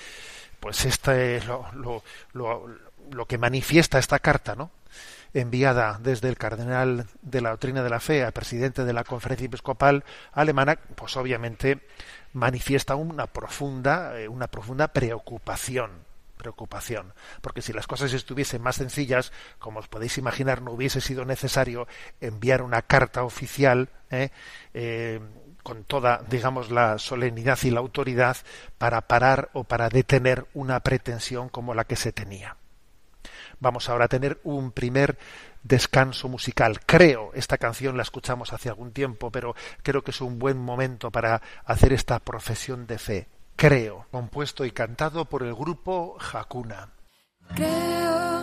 [0.61, 2.67] pues este es lo, lo,
[3.11, 4.71] lo, que manifiesta esta carta, ¿no?
[5.35, 9.47] enviada desde el cardenal de la doctrina de la fe al presidente de la conferencia
[9.47, 11.81] episcopal alemana, pues obviamente
[12.35, 16.12] manifiesta una profunda, eh, una profunda preocupación
[16.43, 21.25] preocupación, porque si las cosas estuviesen más sencillas, como os podéis imaginar, no hubiese sido
[21.25, 21.87] necesario
[22.21, 24.31] enviar una carta oficial ¿eh?
[24.75, 25.21] eh
[25.63, 28.37] con toda, digamos, la solemnidad y la autoridad
[28.79, 32.57] para parar o para detener una pretensión como la que se tenía.
[33.61, 35.17] Vamos ahora a tener un primer
[35.63, 36.81] descanso musical.
[36.85, 41.13] Creo, esta canción la escuchamos hace algún tiempo, pero creo que es un buen momento
[41.13, 43.29] para hacer esta profesión de fe.
[43.57, 46.91] Creo, compuesto y cantado por el grupo Hakuna.
[47.55, 48.43] Creo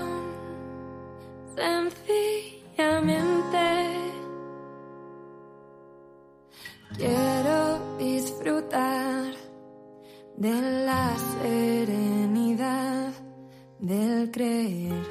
[1.56, 3.58] sencillamente
[6.98, 9.34] Quiero disfrutar
[10.38, 13.12] de la serenidad
[13.80, 15.04] del creer.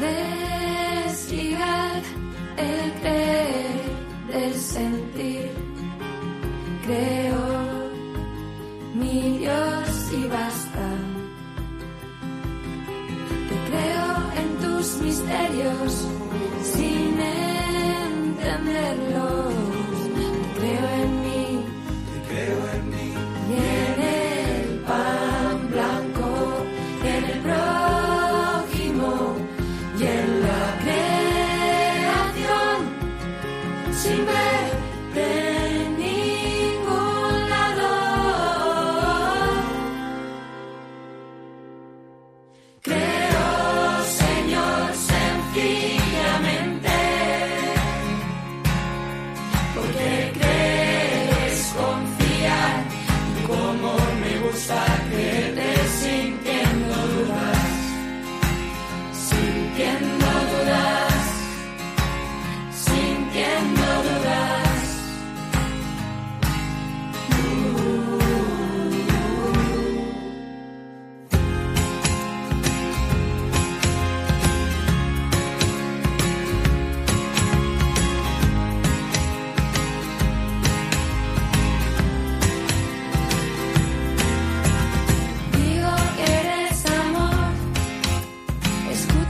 [0.00, 2.02] Desligar
[2.56, 2.87] el
[6.88, 7.17] Creo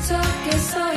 [0.09, 0.88] toques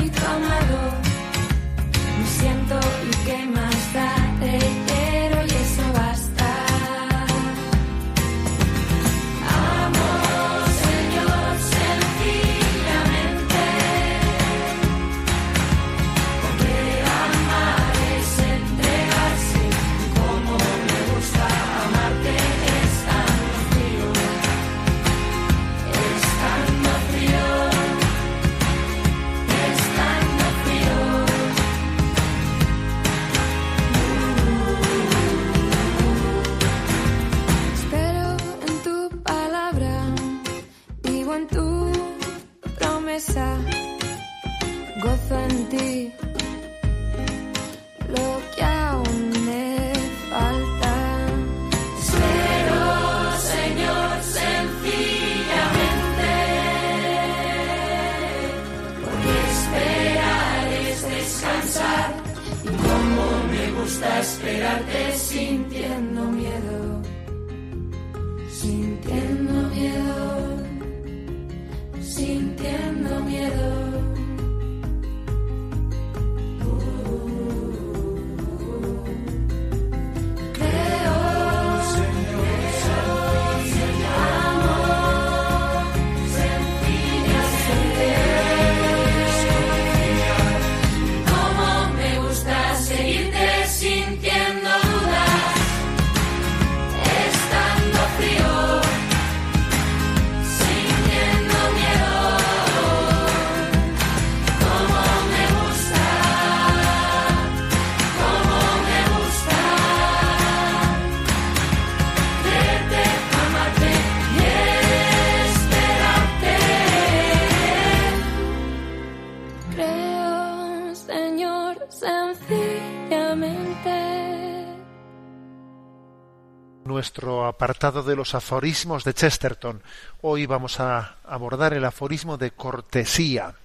[127.02, 129.82] Nuestro apartado de los aforismos de Chesterton.
[130.20, 133.56] Hoy vamos a abordar el aforismo de cortesía.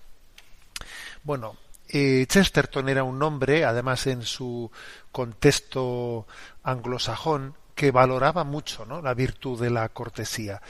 [1.22, 1.56] Bueno,
[1.88, 4.72] eh, Chesterton era un hombre, además en su
[5.12, 6.26] contexto
[6.64, 9.04] anglosajón, que valoraba mucho ¿no?
[9.04, 10.64] la virtud de la cortesía.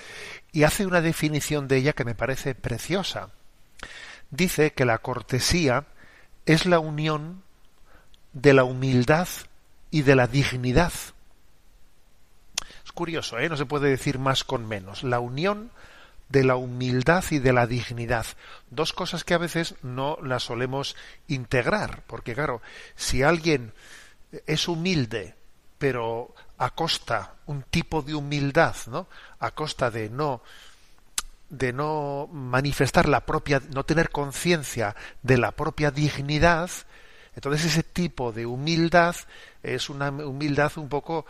[0.52, 3.30] Y hace una definición de ella que me parece preciosa.
[4.30, 5.86] Dice que la cortesía
[6.46, 7.44] es la unión
[8.34, 9.30] de la humildad
[9.90, 10.92] y de la dignidad.
[12.98, 13.48] Curioso, ¿eh?
[13.48, 15.04] no se puede decir más con menos.
[15.04, 15.70] La unión
[16.30, 18.26] de la humildad y de la dignidad.
[18.72, 20.96] Dos cosas que a veces no las solemos
[21.28, 22.60] integrar, porque claro,
[22.96, 23.72] si alguien
[24.48, 25.36] es humilde,
[25.78, 29.06] pero a costa un tipo de humildad, ¿no?
[29.42, 30.42] A costa de no
[31.52, 36.72] de no manifestar la propia, no tener conciencia de la propia dignidad,
[37.36, 39.16] entonces ese tipo de humildad
[39.62, 41.28] es una humildad un poco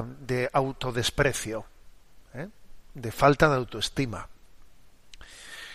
[0.00, 1.66] de autodesprecio,
[2.34, 2.48] ¿eh?
[2.94, 4.28] de falta de autoestima.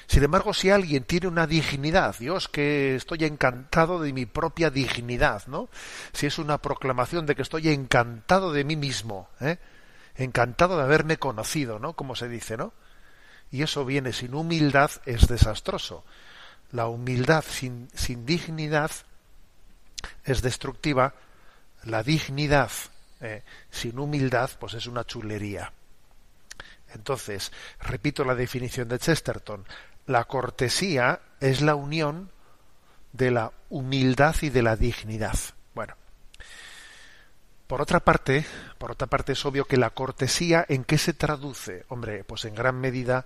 [0.08, 5.45] Sin embargo, si alguien tiene una dignidad, Dios, que estoy encantado de mi propia dignidad,
[5.47, 5.67] ¿no?
[6.13, 9.58] Si es una proclamación de que estoy encantado de mí mismo, ¿eh?
[10.15, 11.93] encantado de haberme conocido, ¿no?
[11.93, 12.73] Como se dice, ¿no?
[13.51, 16.06] Y eso viene sin humildad, es desastroso.
[16.71, 18.91] La humildad sin, sin dignidad
[20.23, 21.15] es destructiva.
[21.84, 22.71] La dignidad
[23.21, 25.71] eh, sin humildad, pues es una chulería.
[26.93, 27.51] Entonces,
[27.82, 29.65] repito la definición de Chesterton.
[30.06, 32.32] La cortesía es la unión
[33.12, 35.38] de la humildad y de la dignidad.
[35.73, 35.95] Bueno,
[37.67, 38.45] por otra parte,
[38.77, 41.86] por otra parte es obvio que la cortesía en qué se traduce?
[41.89, 43.25] Hombre, pues en gran medida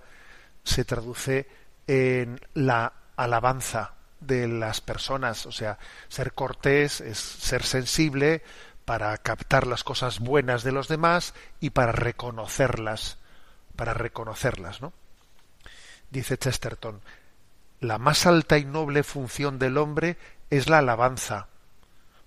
[0.64, 1.48] se traduce
[1.86, 5.78] en la alabanza de las personas, o sea,
[6.08, 8.42] ser cortés es ser sensible
[8.84, 13.18] para captar las cosas buenas de los demás y para reconocerlas,
[13.76, 14.92] para reconocerlas, ¿no?
[16.10, 17.00] Dice Chesterton,
[17.80, 20.16] la más alta y noble función del hombre
[20.50, 21.48] es la alabanza,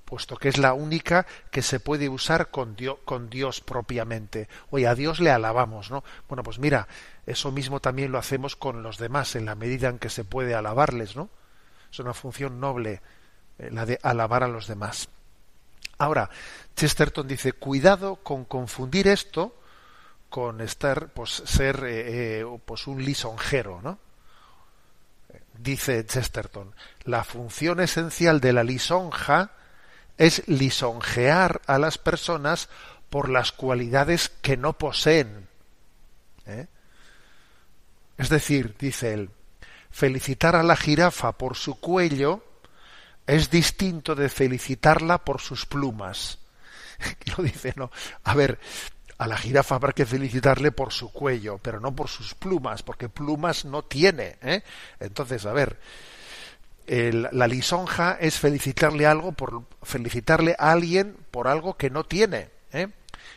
[0.05, 4.47] puesto que es la única que se puede usar con Dios, con Dios propiamente.
[4.71, 6.03] Oye, a Dios le alabamos, ¿no?
[6.27, 6.87] Bueno, pues mira,
[7.25, 10.55] eso mismo también lo hacemos con los demás, en la medida en que se puede
[10.55, 11.29] alabarles, ¿no?
[11.91, 13.01] Es una función noble,
[13.59, 15.09] eh, la de alabar a los demás.
[15.97, 16.29] Ahora,
[16.75, 19.55] Chesterton dice, cuidado con confundir esto
[20.29, 23.99] con estar, pues, ser, eh, eh, pues, un lisonjero, ¿no?
[25.57, 29.51] Dice Chesterton, la función esencial de la lisonja
[30.17, 32.67] es lisonjear a las personas
[33.09, 35.47] por las cualidades que no poseen.
[36.45, 36.67] ¿eh?
[38.17, 39.29] Es decir, dice él,
[39.91, 42.43] felicitar a la jirafa por su cuello
[43.27, 46.39] es distinto de felicitarla por sus plumas.
[47.37, 47.91] Lo dice, no.
[48.23, 48.59] A ver,
[49.17, 53.09] a la jirafa habrá que felicitarle por su cuello, pero no por sus plumas, porque
[53.09, 54.37] plumas no tiene.
[54.41, 54.61] ¿eh?
[54.99, 55.79] Entonces, a ver,
[56.87, 62.49] la lisonja es felicitarle algo por felicitarle a alguien por algo que no tiene.
[62.71, 62.89] ¿eh?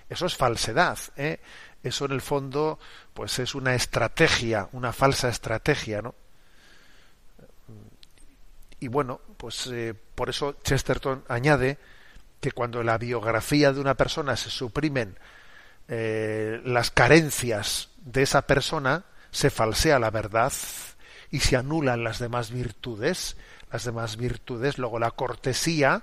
[0.08, 0.98] Eso es falsedad.
[1.16, 1.40] ¿eh?
[1.82, 2.78] Eso en el fondo,
[3.14, 6.14] pues es una estrategia, una falsa estrategia, ¿no?
[8.80, 11.78] Y bueno, pues eh, por eso Chesterton añade
[12.40, 15.18] que cuando la biografía de una persona se suprimen
[15.88, 20.52] eh, las carencias de esa persona, se falsea la verdad
[21.30, 23.36] y se anulan las demás virtudes.
[23.70, 26.02] Las demás virtudes, luego la cortesía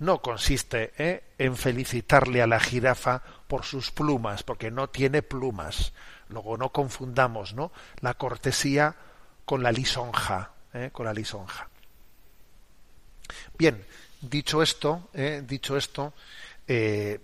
[0.00, 1.24] no consiste ¿eh?
[1.38, 5.92] en felicitarle a la jirafa por sus plumas, porque no tiene plumas.
[6.28, 7.70] Luego no confundamos ¿no?
[8.00, 8.96] la cortesía
[9.44, 10.52] con la lisonja,
[10.92, 11.68] con la lisonja.
[13.58, 13.84] Bien,
[14.20, 16.14] dicho esto, eh, dicho esto,
[16.66, 17.20] eh,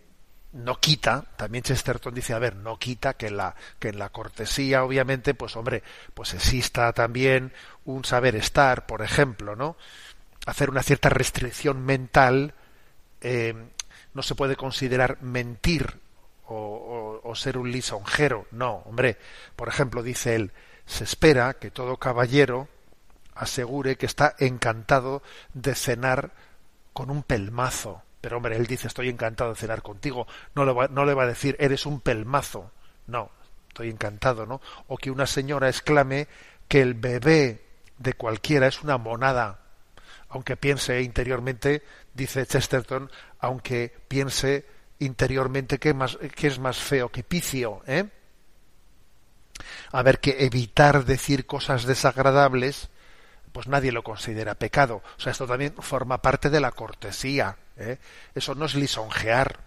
[0.55, 4.11] no quita, también Chesterton dice, a ver, no quita que en la, que en la
[4.11, 5.83] cortesía, obviamente, pues hombre,
[6.15, 7.53] pues exista también
[7.85, 9.77] un saber estar, por ejemplo, ¿no?
[10.47, 12.55] Hacer una cierta restricción mental,
[13.21, 13.55] eh,
[14.13, 15.99] no se puede considerar mentir
[16.47, 19.17] o, o, ser un lisonjero, no, hombre,
[19.57, 20.53] por ejemplo, dice él,
[20.87, 22.69] se espera que todo caballero
[23.35, 25.23] asegure que está encantado
[25.53, 26.33] de cenar
[26.93, 30.27] con un pelmazo, pero hombre, él dice, estoy encantado de cenar contigo.
[30.55, 32.71] No le, va, no le va a decir, eres un pelmazo.
[33.07, 33.31] No,
[33.69, 34.63] estoy encantado, ¿no?
[34.89, 36.27] O que una señora exclame
[36.67, 37.67] que el bebé
[37.99, 39.59] de cualquiera es una monada.
[40.31, 41.83] Aunque piense interiormente,
[42.15, 43.11] dice Chesterton,
[43.41, 44.65] aunque piense
[45.01, 48.09] interiormente que, más, que es más feo que picio, ¿eh?
[49.93, 52.89] A ver, que evitar decir cosas desagradables,
[53.55, 55.01] pues nadie lo considera pecado.
[55.17, 57.57] O sea, esto también forma parte de la cortesía.
[57.77, 57.99] ¿eh?
[58.35, 59.61] Eso no es lisonjear.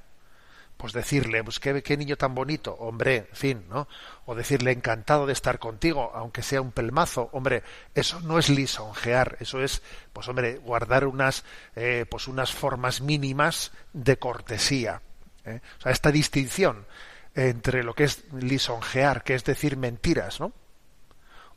[0.76, 3.88] Pues decirle, pues qué, niño tan bonito, hombre, en fin, ¿no?
[4.26, 7.64] O decirle encantado de estar contigo, aunque sea un pelmazo, hombre,
[7.96, 9.82] eso no es lisonjear, eso es,
[10.14, 15.02] pues hombre, guardar unas, eh, pues unas formas mínimas de cortesía.
[15.46, 15.62] ¿eh?
[15.80, 16.86] O sea, esta distinción
[17.34, 20.52] entre lo que es lisonjear, que es decir mentiras, ¿no?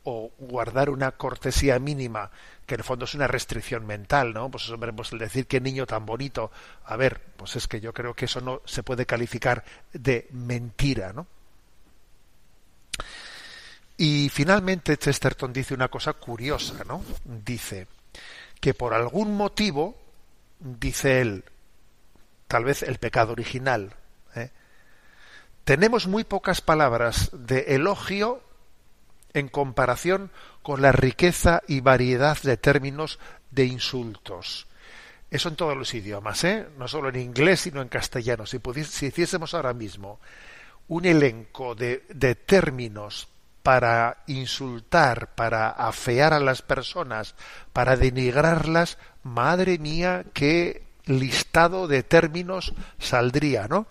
[0.04, 2.30] O guardar una cortesía mínima,
[2.66, 4.50] que en el fondo es una restricción mental, ¿no?
[4.50, 6.50] Pues, hombre, pues el decir que niño tan bonito,
[6.84, 11.12] a ver, pues es que yo creo que eso no se puede calificar de mentira,
[11.12, 11.26] ¿no?
[13.96, 17.04] Y finalmente Chesterton dice una cosa curiosa, ¿no?
[17.24, 17.86] Dice
[18.58, 19.98] que por algún motivo,
[20.58, 21.44] dice él,
[22.46, 23.94] tal vez el pecado original,
[24.34, 24.50] ¿eh?
[25.64, 28.42] tenemos muy pocas palabras de elogio
[29.34, 30.30] en comparación
[30.62, 33.18] con la riqueza y variedad de términos
[33.50, 34.66] de insultos.
[35.30, 36.66] Eso en todos los idiomas, ¿eh?
[36.76, 38.46] no solo en inglés, sino en castellano.
[38.46, 40.18] Si, si hiciésemos ahora mismo
[40.88, 43.28] un elenco de, de términos
[43.62, 47.36] para insultar, para afear a las personas,
[47.72, 53.86] para denigrarlas, madre mía, qué listado de términos saldría, ¿no?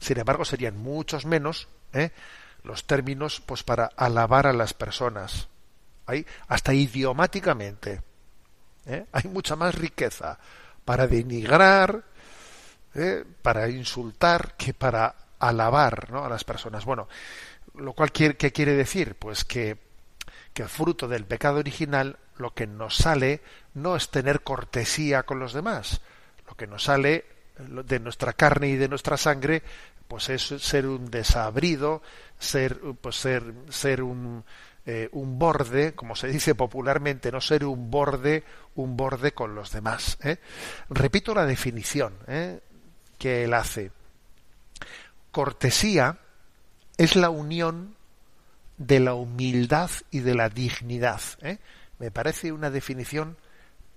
[0.00, 2.10] Sin embargo, serían muchos menos ¿eh?
[2.66, 5.48] Los términos pues para alabar a las personas.
[6.06, 8.02] Hay, hasta idiomáticamente.
[8.84, 9.06] ¿eh?
[9.12, 10.38] Hay mucha más riqueza
[10.84, 12.04] para denigrar,
[12.94, 13.24] ¿eh?
[13.42, 16.24] para insultar, que para alabar ¿no?
[16.24, 16.84] a las personas.
[16.84, 17.08] Bueno,
[17.74, 19.14] lo cual ¿qué quiere decir?
[19.14, 19.78] Pues que,
[20.52, 23.42] que fruto del pecado original lo que nos sale
[23.74, 26.00] no es tener cortesía con los demás.
[26.48, 27.24] Lo que nos sale
[27.58, 29.62] de nuestra carne y de nuestra sangre
[30.08, 32.02] pues es ser un desabrido,
[32.38, 34.44] ser, pues ser, ser un,
[34.88, 38.44] eh, un borde, como se dice popularmente, no ser un borde,
[38.76, 40.16] un borde con los demás.
[40.22, 40.38] ¿eh?
[40.88, 42.60] Repito la definición ¿eh?
[43.18, 43.90] que él hace.
[45.32, 46.18] Cortesía
[46.96, 47.96] es la unión
[48.78, 51.20] de la humildad y de la dignidad.
[51.98, 53.36] Me parece una definición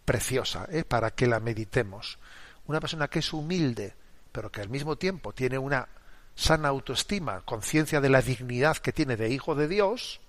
[0.05, 2.17] preciosa para que la meditemos.
[2.65, 3.93] Una persona que es humilde,
[4.31, 5.87] pero que al mismo tiempo tiene una
[6.39, 10.21] sana autoestima, conciencia de la dignidad que tiene de hijo de Dios,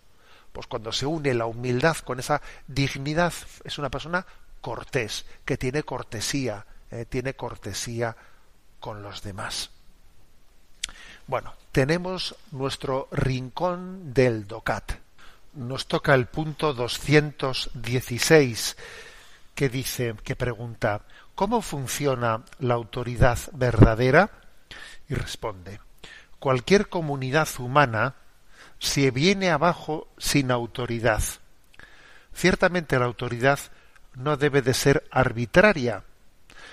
[0.53, 3.33] pues cuando se une la humildad con esa dignidad,
[3.63, 4.27] es una persona
[4.61, 8.17] cortés, que tiene cortesía, eh, tiene cortesía
[8.81, 9.71] con los demás.
[11.29, 14.95] Bueno, tenemos nuestro rincón del DOCAT.
[15.55, 18.77] Nos toca el punto 216
[19.55, 21.03] que dice, que pregunta,
[21.37, 24.31] ¿cómo funciona la autoridad verdadera?
[25.09, 25.79] Y responde,
[26.41, 28.17] cualquier comunidad humana
[28.81, 31.23] se viene abajo sin autoridad.
[32.35, 33.61] Ciertamente la autoridad
[34.15, 36.03] no debe de ser arbitraria,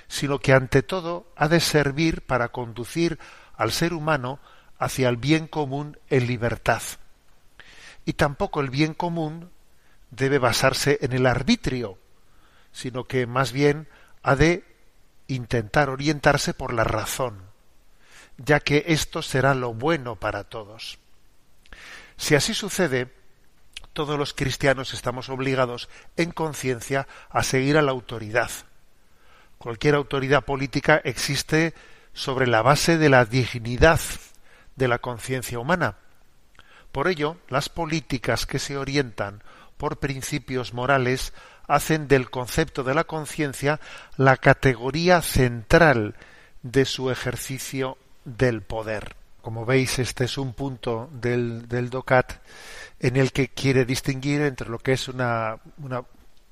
[0.08, 3.20] sino que ante todo ha de servir para conducir
[3.56, 4.40] al ser humano
[4.80, 6.82] hacia el bien común en libertad.
[8.06, 9.52] Y tampoco el bien común
[10.12, 11.98] debe basarse en el arbitrio,
[12.72, 13.90] sino que más bien
[14.24, 14.64] ha de
[15.28, 17.47] intentar orientarse por la razón
[18.38, 21.00] ya que esto será lo bueno para todos.
[22.18, 23.14] Si así sucede,
[23.94, 28.52] todos los cristianos estamos obligados en conciencia a seguir a la autoridad.
[29.58, 31.74] Cualquier autoridad política existe
[32.14, 34.00] sobre la base de la dignidad
[34.76, 35.98] de la conciencia humana.
[36.92, 39.44] Por ello, las políticas que se orientan
[39.78, 41.34] por principios morales
[41.68, 43.80] hacen del concepto de la conciencia
[44.16, 46.16] la categoría central
[46.64, 47.98] de su ejercicio
[48.28, 49.16] del poder.
[49.42, 52.34] Como veis, este es un punto del, DOCAT
[53.00, 55.58] en el que quiere distinguir entre lo que es una,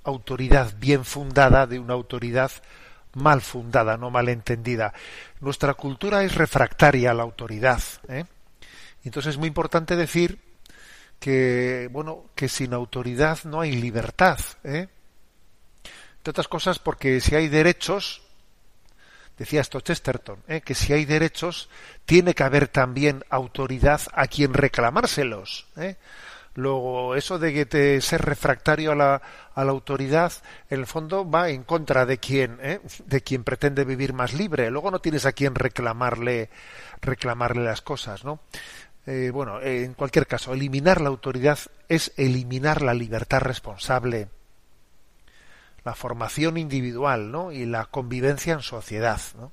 [0.04, 2.52] autoridad bien fundada de una autoridad
[3.14, 4.94] mal fundada, no mal entendida.
[5.42, 7.82] Nuestra cultura es refractaria a la autoridad.
[8.08, 8.24] ¿eh?
[9.04, 10.40] Entonces es muy importante decir
[11.20, 14.40] que, bueno, que sin autoridad no hay libertad.
[14.64, 14.88] ¿eh?
[16.18, 18.25] Entre otras cosas porque si hay derechos,
[19.38, 20.62] decía esto Chesterton, ¿eh?
[20.62, 21.70] que si hay derechos,
[22.06, 25.68] tiene que haber también autoridad a quien reclamárselos.
[25.78, 25.96] ¿eh?
[26.56, 29.22] Luego, eso de que te ser refractario a la,
[29.54, 30.32] a la autoridad,
[30.70, 32.80] en el fondo va en contra de quien, ¿eh?
[33.06, 34.72] de quien pretende vivir más libre.
[34.72, 36.50] Luego no tienes a quien reclamarle,
[37.02, 38.40] reclamarle las cosas, ¿no?
[39.06, 41.60] Eh, bueno, en cualquier caso, eliminar la autoridad
[41.90, 44.30] es eliminar la libertad responsable,
[45.86, 47.52] la formación individual, ¿no?
[47.52, 49.52] Y la convivencia en sociedad, ¿no?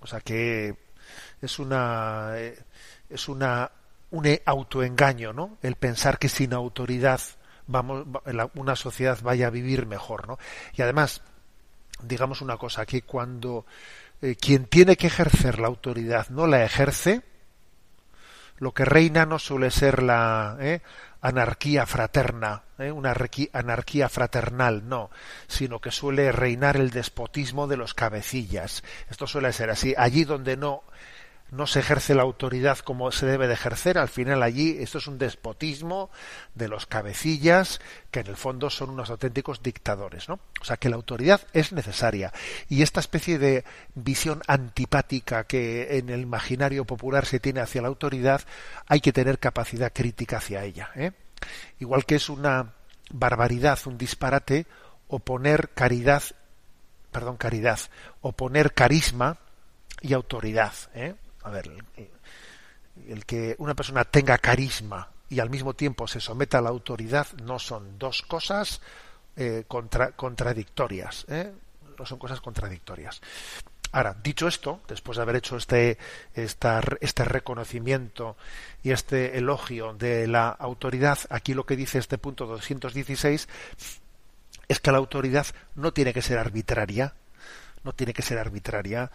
[0.00, 0.76] O sea que
[1.40, 2.58] es una eh,
[3.08, 3.70] es una
[4.10, 5.58] un autoengaño, ¿no?
[5.62, 7.20] El pensar que sin autoridad
[7.66, 8.06] vamos
[8.54, 10.38] una sociedad vaya a vivir mejor, ¿no?
[10.74, 11.22] Y además,
[12.02, 13.66] digamos una cosa, que cuando
[14.20, 17.22] eh, quien tiene que ejercer la autoridad no la ejerce,
[18.58, 20.82] lo que reina no suele ser la ¿eh?
[21.20, 22.90] Anarquía fraterna, ¿eh?
[22.92, 23.14] una
[23.52, 25.10] anarquía fraternal, no,
[25.46, 28.82] sino que suele reinar el despotismo de los cabecillas.
[29.10, 29.94] Esto suele ser así.
[29.96, 30.84] Allí donde no
[31.50, 35.06] no se ejerce la autoridad como se debe de ejercer, al final allí esto es
[35.06, 36.10] un despotismo
[36.54, 37.80] de los cabecillas
[38.10, 40.40] que en el fondo son unos auténticos dictadores, ¿no?
[40.60, 42.32] O sea que la autoridad es necesaria
[42.68, 47.88] y esta especie de visión antipática que en el imaginario popular se tiene hacia la
[47.88, 48.42] autoridad
[48.86, 51.12] hay que tener capacidad crítica hacia ella, ¿eh?
[51.78, 52.74] Igual que es una
[53.10, 54.66] barbaridad, un disparate
[55.08, 56.22] oponer caridad,
[57.10, 57.78] perdón, caridad,
[58.20, 59.38] oponer carisma
[60.02, 61.14] y autoridad, ¿eh?
[61.42, 61.70] A ver,
[63.08, 67.26] el, que una persona tenga carisma y al mismo tiempo se someta a la autoridad
[67.42, 68.80] no son dos cosas
[69.36, 71.52] eh, contradictorias, ¿eh?
[71.98, 73.20] no son cosas contradictorias.
[73.90, 75.96] Ahora, dicho esto, después de haber hecho este,
[76.34, 78.36] este reconocimiento
[78.82, 83.48] y este elogio de la autoridad, aquí lo que dice este punto 216
[84.68, 87.14] es que la autoridad no tiene que ser arbitraria,
[87.82, 89.10] no tiene que ser arbitraria,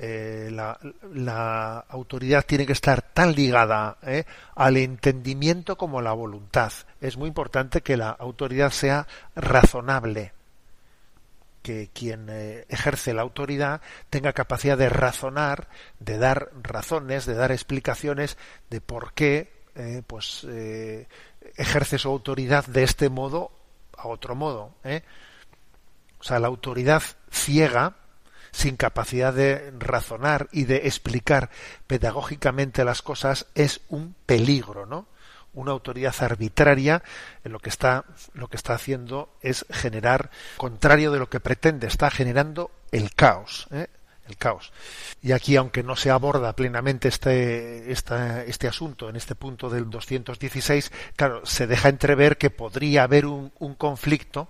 [0.00, 4.24] eh, la, autoridad tiene que estar tan ligada eh,
[4.54, 6.72] al entendimiento como a la voluntad.
[7.00, 10.32] Es muy importante que la autoridad sea razonable,
[11.62, 15.66] que quien eh, ejerce la autoridad tenga capacidad de razonar,
[15.98, 18.38] de dar razones, de dar explicaciones
[18.70, 19.58] de por qué
[20.08, 20.44] pues
[21.56, 23.52] ejerce su autoridad de este modo
[23.96, 24.74] a otro modo.
[26.18, 27.94] O sea, la autoridad ciega
[28.58, 31.48] sin capacidad de razonar y de explicar
[31.86, 35.06] pedagógicamente las cosas es un peligro, ¿no?
[35.54, 37.04] Una autoridad arbitraria
[37.44, 38.04] lo que está
[38.34, 43.68] lo que está haciendo es generar contrario de lo que pretende, está generando el caos,
[43.70, 43.86] ¿eh?
[44.26, 44.72] el caos.
[45.22, 50.90] Y aquí, aunque no se aborda plenamente este, este asunto en este punto del 216,
[51.14, 54.48] claro, se deja entrever que podría haber un, un conflicto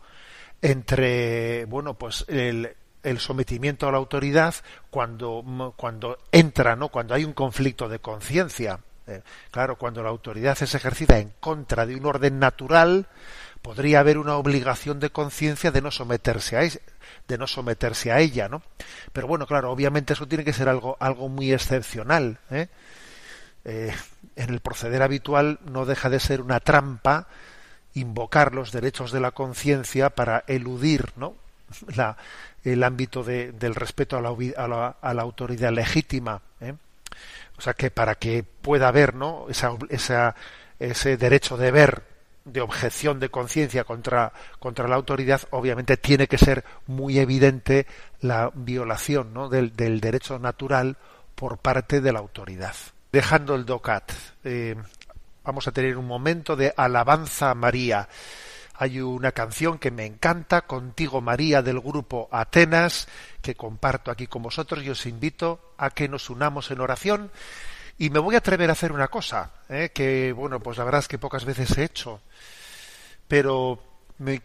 [0.62, 4.54] entre, bueno, pues el, el sometimiento a la autoridad
[4.90, 6.88] cuando, cuando entra, ¿no?
[6.88, 8.80] cuando hay un conflicto de conciencia.
[9.06, 13.06] Eh, claro, cuando la autoridad es ejercida en contra de un orden natural,
[13.62, 16.68] podría haber una obligación de conciencia de no someterse a
[17.26, 18.62] de no someterse a ella, ¿no?
[19.12, 22.38] Pero bueno, claro, obviamente eso tiene que ser algo algo muy excepcional.
[22.50, 22.68] ¿eh?
[23.64, 23.94] Eh,
[24.36, 27.28] en el proceder habitual no deja de ser una trampa
[27.94, 31.34] invocar los derechos de la conciencia para eludir, ¿no?
[31.96, 32.16] La,
[32.64, 36.40] el ámbito de, del respeto a la, a la, a la autoridad legítima.
[36.60, 36.74] ¿eh?
[37.56, 39.46] O sea que para que pueda haber ¿no?
[39.48, 40.34] esa, esa,
[40.78, 42.02] ese derecho de ver,
[42.44, 47.86] de objeción de conciencia contra, contra la autoridad, obviamente tiene que ser muy evidente
[48.20, 49.48] la violación ¿no?
[49.48, 50.96] del, derecho natural
[51.34, 52.74] por parte de la autoridad.
[53.12, 54.12] Dejando el DOCAT,
[54.44, 54.76] eh,
[55.44, 58.08] vamos a tener un momento de alabanza a María.
[58.80, 63.08] Hay una canción que me encanta, Contigo María, del grupo Atenas,
[63.42, 67.32] que comparto aquí con vosotros y os invito a que nos unamos en oración.
[67.98, 69.90] Y me voy a atrever a hacer una cosa, ¿eh?
[69.92, 72.20] que, bueno, pues la verdad es que pocas veces he hecho.
[73.26, 73.82] Pero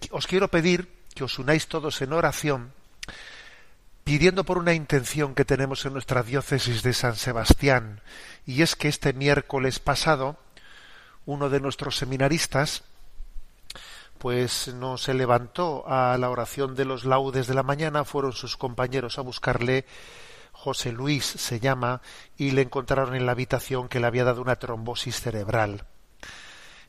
[0.09, 2.73] os quiero pedir que os unáis todos en oración,
[4.03, 8.01] pidiendo por una intención que tenemos en nuestra diócesis de San Sebastián,
[8.47, 10.37] y es que este miércoles pasado,
[11.27, 12.81] uno de nuestros seminaristas,
[14.17, 18.57] pues no se levantó a la oración de los laudes de la mañana, fueron sus
[18.57, 19.85] compañeros a buscarle,
[20.51, 22.01] José Luis se llama,
[22.37, 25.85] y le encontraron en la habitación que le había dado una trombosis cerebral.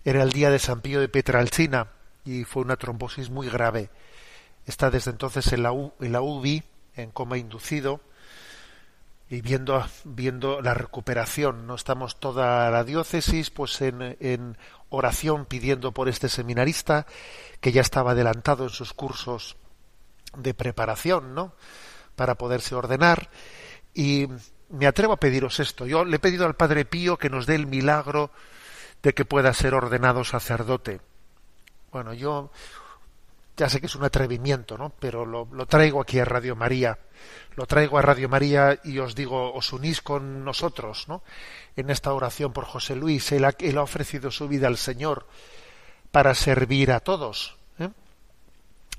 [0.05, 1.89] Era el día de San Pío de Petralcina
[2.25, 3.91] y fue una trombosis muy grave.
[4.67, 6.63] Está desde entonces en la, en la UBI
[6.97, 8.01] en coma inducido
[9.29, 11.67] y viendo, viendo la recuperación.
[11.67, 14.57] No estamos toda la diócesis pues en
[14.95, 17.07] oración pidiendo por este seminarista
[17.61, 19.57] que ya estaba adelantado en sus cursos
[20.37, 21.55] de preparación, ¿no?
[22.17, 23.31] Para poderse ordenar.
[23.93, 24.29] Y
[24.69, 25.87] me atrevo a pediros esto.
[25.87, 28.31] Yo le he pedido al Padre Pío que nos dé el milagro
[29.03, 31.01] de que pueda ser ordenado sacerdote.
[31.93, 32.51] Bueno, yo
[33.57, 34.91] ya sé que es un atrevimiento, ¿no?
[34.99, 36.99] Pero lo, traigo aquí a Radio María.
[37.55, 41.23] Lo traigo a Radio María y os digo, os unís con nosotros, ¿no?
[41.77, 43.31] En esta oración por José Luis.
[43.33, 45.29] Él ha, ofrecido su vida al Señor
[46.11, 47.57] para servir a todos.
[47.79, 47.91] ¿eh?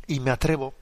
[0.08, 0.74] Y me atrevo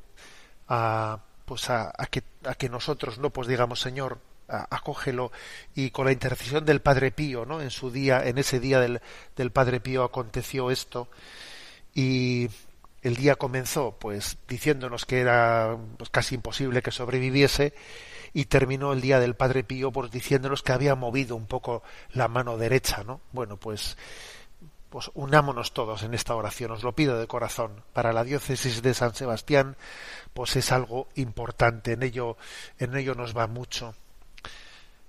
[0.67, 3.31] a, pues a, que, a que nosotros, ¿no?
[3.31, 5.31] Pues digamos, Señor, acógelo
[5.73, 7.59] y con la intercesión del Padre Pío, ¿no?
[7.59, 9.01] En su día, en ese día del,
[9.35, 11.07] del Padre Pío aconteció esto
[11.95, 12.49] y
[13.03, 17.73] el día comenzó pues diciéndonos que era pues, casi imposible que sobreviviese
[18.33, 21.83] y terminó el día del Padre Pío pues diciéndonos que había movido un poco
[22.13, 23.21] la mano derecha, ¿no?
[23.31, 23.97] Bueno, pues
[24.89, 27.83] pues unámonos todos en esta oración, os lo pido de corazón.
[27.93, 29.75] Para la diócesis de San Sebastián,
[30.35, 32.37] pues es algo importante, en ello,
[32.77, 33.95] en ello nos va mucho.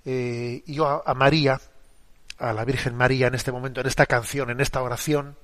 [0.03, 1.61] Eh, yo a, a María,
[2.39, 5.37] a la Virgen María en este momento, en esta canción, en esta oración,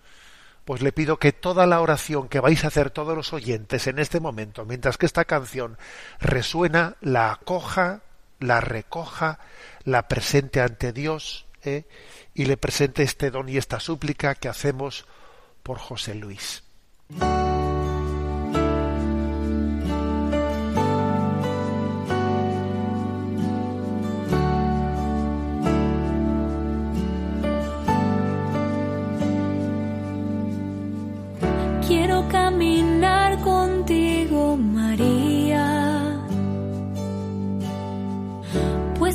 [0.65, 3.99] pues le pido que toda la oración que vais a hacer todos los oyentes en
[3.99, 5.77] este momento, mientras que esta canción
[6.19, 8.01] resuena, la acoja,
[8.39, 9.39] la recoja,
[9.83, 11.85] la presente ante Dios ¿eh?
[12.33, 15.05] y le presente este don y esta súplica que hacemos
[15.63, 16.63] por José Luis.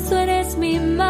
[0.09, 1.06] No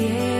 [0.00, 0.39] Yeah.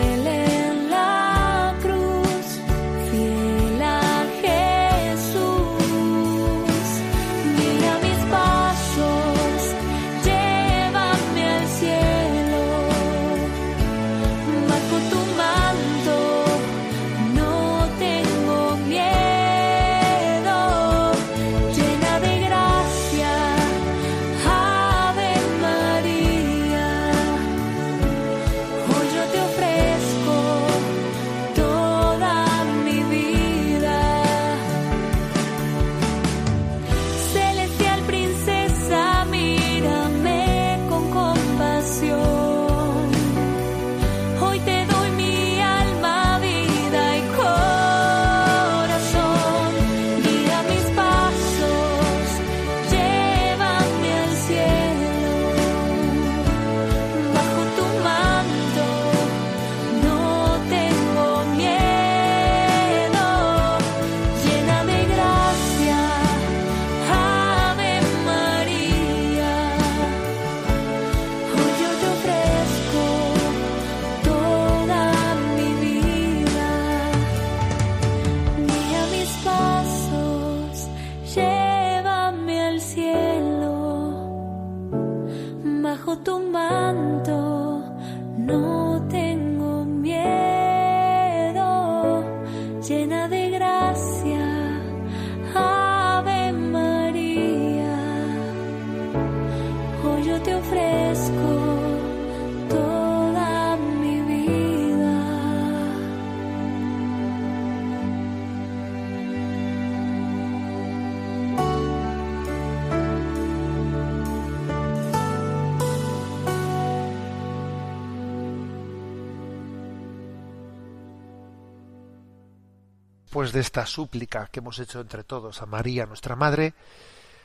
[123.41, 126.75] De esta súplica que hemos hecho entre todos a María, nuestra Madre,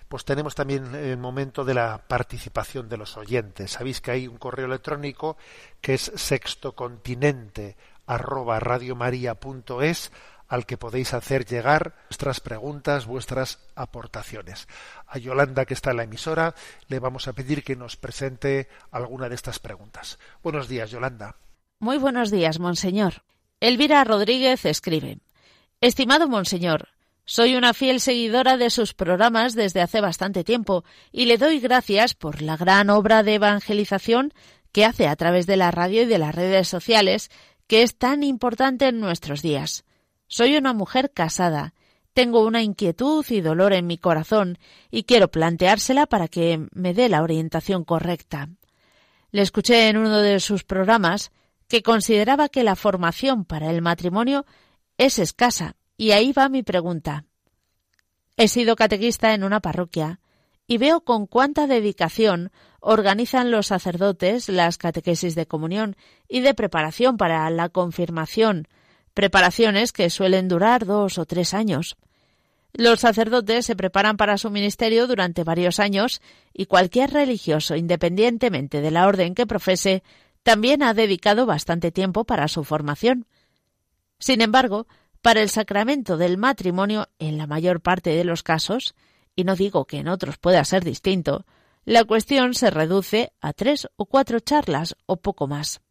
[0.10, 3.72] pues tenemos también el momento de la participación de los oyentes.
[3.72, 5.38] Sabéis que hay un correo electrónico
[5.80, 7.78] que es sextocontinente
[8.08, 10.12] arroba radiomaria.es
[10.50, 14.68] al que podéis hacer llegar vuestras preguntas, vuestras aportaciones.
[15.08, 16.56] A Yolanda, que está en la emisora,
[16.90, 20.20] le vamos a pedir que nos presente alguna de estas preguntas.
[20.44, 21.38] Buenos días, Yolanda.
[21.80, 23.24] Muy buenos días, monseñor.
[23.62, 25.20] Elvira Rodríguez escribe
[25.86, 26.88] Estimado monseñor,
[27.26, 32.16] soy una fiel seguidora de sus programas desde hace bastante tiempo y le doy gracias
[32.16, 34.34] por la gran obra de evangelización
[34.72, 37.30] que hace a través de la radio y de las redes sociales,
[37.68, 39.86] que es tan importante en nuestros días.
[40.26, 41.76] Soy una mujer casada,
[42.16, 44.58] tengo una inquietud y dolor en mi corazón
[44.90, 48.50] y quiero planteársela para que me dé la orientación correcta.
[49.30, 51.32] Le escuché en uno de sus programas
[51.68, 54.48] que consideraba que la formación para el matrimonio
[54.98, 57.26] es escasa, y ahí va mi pregunta.
[58.38, 60.20] He sido catequista en una parroquia
[60.68, 65.96] y veo con cuánta dedicación organizan los sacerdotes las catequesis de comunión
[66.28, 68.68] y de preparación para la confirmación,
[69.14, 71.98] preparaciones que suelen durar dos o tres años.
[72.74, 76.22] Los sacerdotes se preparan para su ministerio durante varios años
[76.54, 80.04] y cualquier religioso, independientemente de la orden que profese,
[80.44, 83.26] también ha dedicado bastante tiempo para su formación.
[84.20, 84.88] Sin embargo,
[85.22, 88.96] para el sacramento del matrimonio, en la mayor parte de los casos,
[89.36, 91.46] y no digo que en otros pueda ser distinto,
[91.84, 95.82] la cuestión se reduce a tres o cuatro charlas o poco más.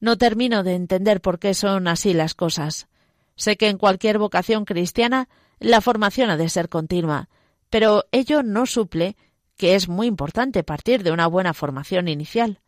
[0.00, 2.88] No termino de entender por qué son así las cosas.
[3.36, 5.28] Sé que en cualquier vocación cristiana
[5.60, 7.28] la formación ha de ser continua,
[7.70, 9.16] pero ello no suple
[9.56, 12.60] que es muy importante partir de una buena formación inicial.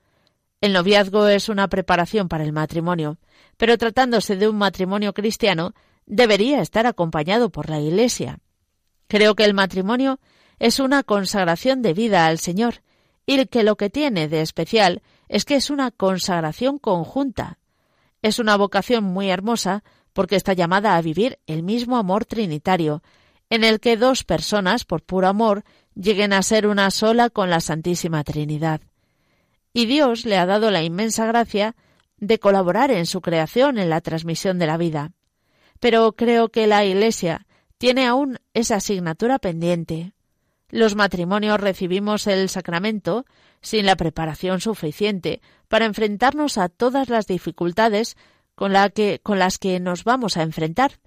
[0.61, 3.17] El noviazgo es una preparación para el matrimonio,
[3.57, 5.73] pero tratándose de un matrimonio cristiano,
[6.05, 8.41] debería estar acompañado por la Iglesia.
[9.09, 10.21] Creo que el matrimonio
[10.59, 12.83] es una consagración de vida al Señor,
[13.25, 17.59] y que lo que tiene de especial es que es una consagración conjunta.
[18.21, 19.83] Es una vocación muy hermosa
[20.13, 23.03] porque está llamada a vivir el mismo amor trinitario,
[23.49, 27.61] en el que dos personas, por puro amor, lleguen a ser una sola con la
[27.61, 28.83] Santísima Trinidad.
[29.73, 31.77] Y Dios le ha dado la inmensa gracia
[32.17, 35.13] de colaborar en su creación, en la transmisión de la vida.
[35.79, 37.47] Pero creo que la Iglesia
[37.79, 40.13] tiene aún esa asignatura pendiente.
[40.69, 43.25] Los matrimonios recibimos el sacramento
[43.63, 48.17] sin la preparación suficiente para enfrentarnos a todas las dificultades
[48.55, 48.73] con,
[49.23, 51.01] con las que nos vamos a enfrentar.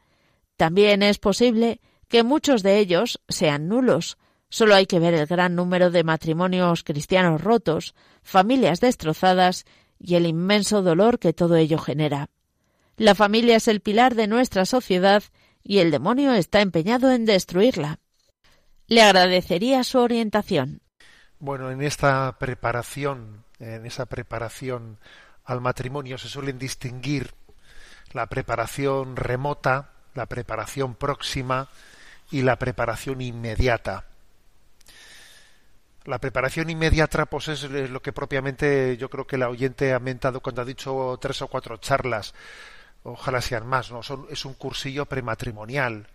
[0.57, 4.17] También es posible que muchos de ellos sean nulos.
[4.53, 9.65] Solo hay que ver el gran número de matrimonios cristianos rotos, familias destrozadas
[9.97, 12.29] y el inmenso dolor que todo ello genera.
[12.95, 15.23] La familia es el pilar de nuestra sociedad
[15.63, 17.97] y el demonio está empeñado en destruirla.
[18.85, 20.81] Le agradecería su orientación.
[21.39, 24.99] Bueno, en esta preparación, en esa preparación
[25.45, 27.33] al matrimonio se suelen distinguir
[28.11, 31.69] la preparación remota, la preparación próxima
[32.29, 34.12] y la preparación inmediata.
[36.05, 40.41] La preparación inmediata pues es lo que propiamente yo creo que la oyente ha mentado
[40.41, 42.33] cuando ha dicho tres o cuatro charlas.
[43.03, 44.01] Ojalá sean más, ¿no?
[44.29, 46.07] es un cursillo prematrimonial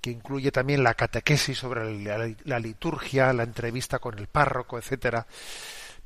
[0.00, 2.00] que incluye también la catequesis sobre
[2.44, 5.26] la liturgia, la entrevista con el párroco, etcétera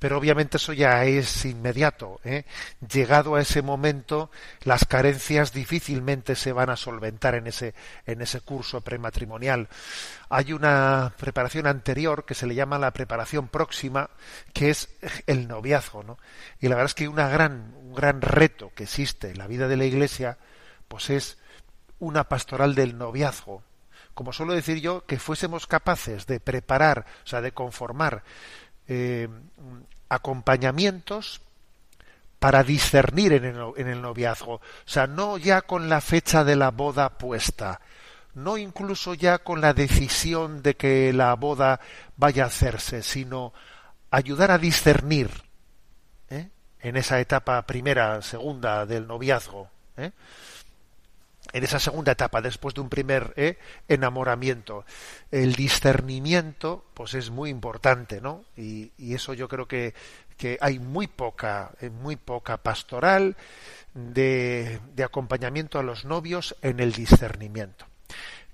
[0.05, 2.21] pero obviamente eso ya es inmediato.
[2.25, 2.45] ¿eh?
[2.93, 4.31] Llegado a ese momento,
[4.65, 7.73] las carencias difícilmente se van a solventar en ese,
[8.05, 9.67] en ese curso prematrimonial.
[10.29, 14.11] Hay una preparación anterior que se le llama la preparación próxima,
[14.53, 14.91] que es
[15.27, 16.03] el noviazgo.
[16.03, 16.19] ¿no?
[16.61, 19.69] Y la verdad es que una gran, un gran reto que existe en la vida
[19.69, 20.37] de la Iglesia,
[20.87, 21.39] pues es
[21.99, 23.63] una pastoral del noviazgo
[24.13, 28.23] como suelo decir yo, que fuésemos capaces de preparar, o sea, de conformar
[28.87, 29.29] eh,
[30.09, 31.41] acompañamientos
[32.39, 34.55] para discernir en el, en el noviazgo.
[34.55, 37.81] O sea, no ya con la fecha de la boda puesta,
[38.35, 41.81] no incluso ya con la decisión de que la boda
[42.17, 43.53] vaya a hacerse, sino
[44.11, 45.31] ayudar a discernir
[46.85, 50.11] en esa etapa primera, segunda del noviazgo, ¿eh?
[51.53, 53.59] En esa segunda etapa, después de un primer ¿eh?
[53.89, 54.85] enamoramiento,
[55.31, 58.45] el discernimiento, pues es muy importante, ¿no?
[58.57, 59.95] Y, eso yo creo que,
[60.37, 63.37] que, hay muy poca, eh, muy poca pastoral
[63.95, 67.87] de, de acompañamiento a los novios en el discernimiento.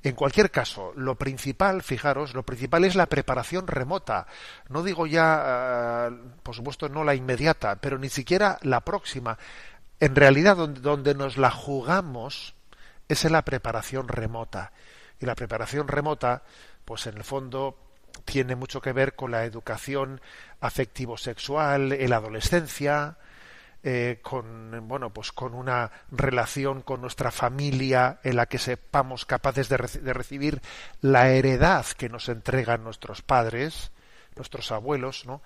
[0.03, 4.27] En cualquier caso, lo principal, fijaros, lo principal es la preparación remota.
[4.69, 9.37] No digo ya, eh, por supuesto, no la inmediata, pero ni siquiera la próxima.
[10.01, 12.55] En realidad, donde, donde nos la jugamos
[13.11, 14.73] es en la preparación remota.
[15.19, 16.45] Y la preparación remota,
[16.85, 17.77] pues en el fondo,
[18.25, 20.21] tiene mucho que ver con la educación
[20.61, 23.19] afectivo-sexual en la adolescencia,
[23.83, 29.71] eh, con bueno pues con una relación con nuestra familia en la que sepamos capaces
[29.71, 30.61] de, recibir
[31.01, 33.91] la heredad que nos entregan nuestros padres
[34.37, 35.41] nuestros abuelos no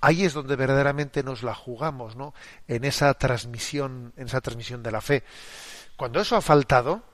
[0.00, 2.32] ahí es donde verdaderamente nos la jugamos no
[2.68, 5.24] en esa transmisión en esa transmisión de la fe.
[5.96, 7.09] Cuando eso ha faltado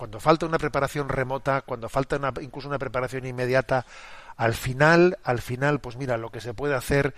[0.00, 3.84] cuando falta una preparación remota cuando falta incluso una preparación inmediata
[4.38, 7.14] al final al final pues mira lo que se puede hacer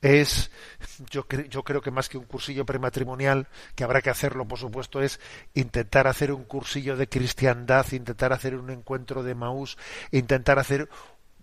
[0.00, 0.50] es,
[1.10, 5.00] yo, yo creo que más que un cursillo prematrimonial, que habrá que hacerlo, por supuesto,
[5.00, 5.20] es
[5.54, 9.78] intentar hacer un cursillo de cristiandad, intentar hacer un encuentro de Maús,
[10.10, 10.88] intentar hacer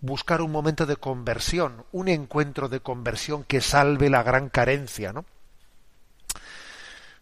[0.02, 5.24] buscar un momento de conversión, un encuentro de conversión que salve la gran carencia, ¿no?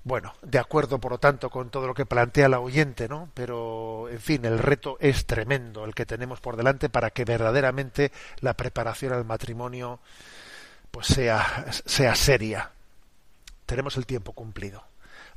[0.09, 3.29] Bueno, de acuerdo, por lo tanto, con todo lo que plantea la oyente, ¿no?
[3.35, 8.11] Pero, en fin, el reto es tremendo el que tenemos por delante para que verdaderamente
[8.41, 10.01] la preparación al matrimonio
[10.91, 12.71] pues sea, sea seria.
[13.67, 14.83] Tenemos el tiempo cumplido.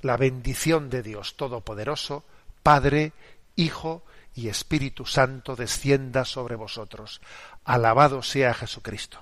[0.04, 2.24] La bendición de Dios Todopoderoso,
[2.64, 3.12] Padre,
[3.58, 4.04] Hijo
[4.36, 7.20] y Espíritu Santo descienda sobre vosotros.
[7.66, 9.22] Alabado sea Jesucristo.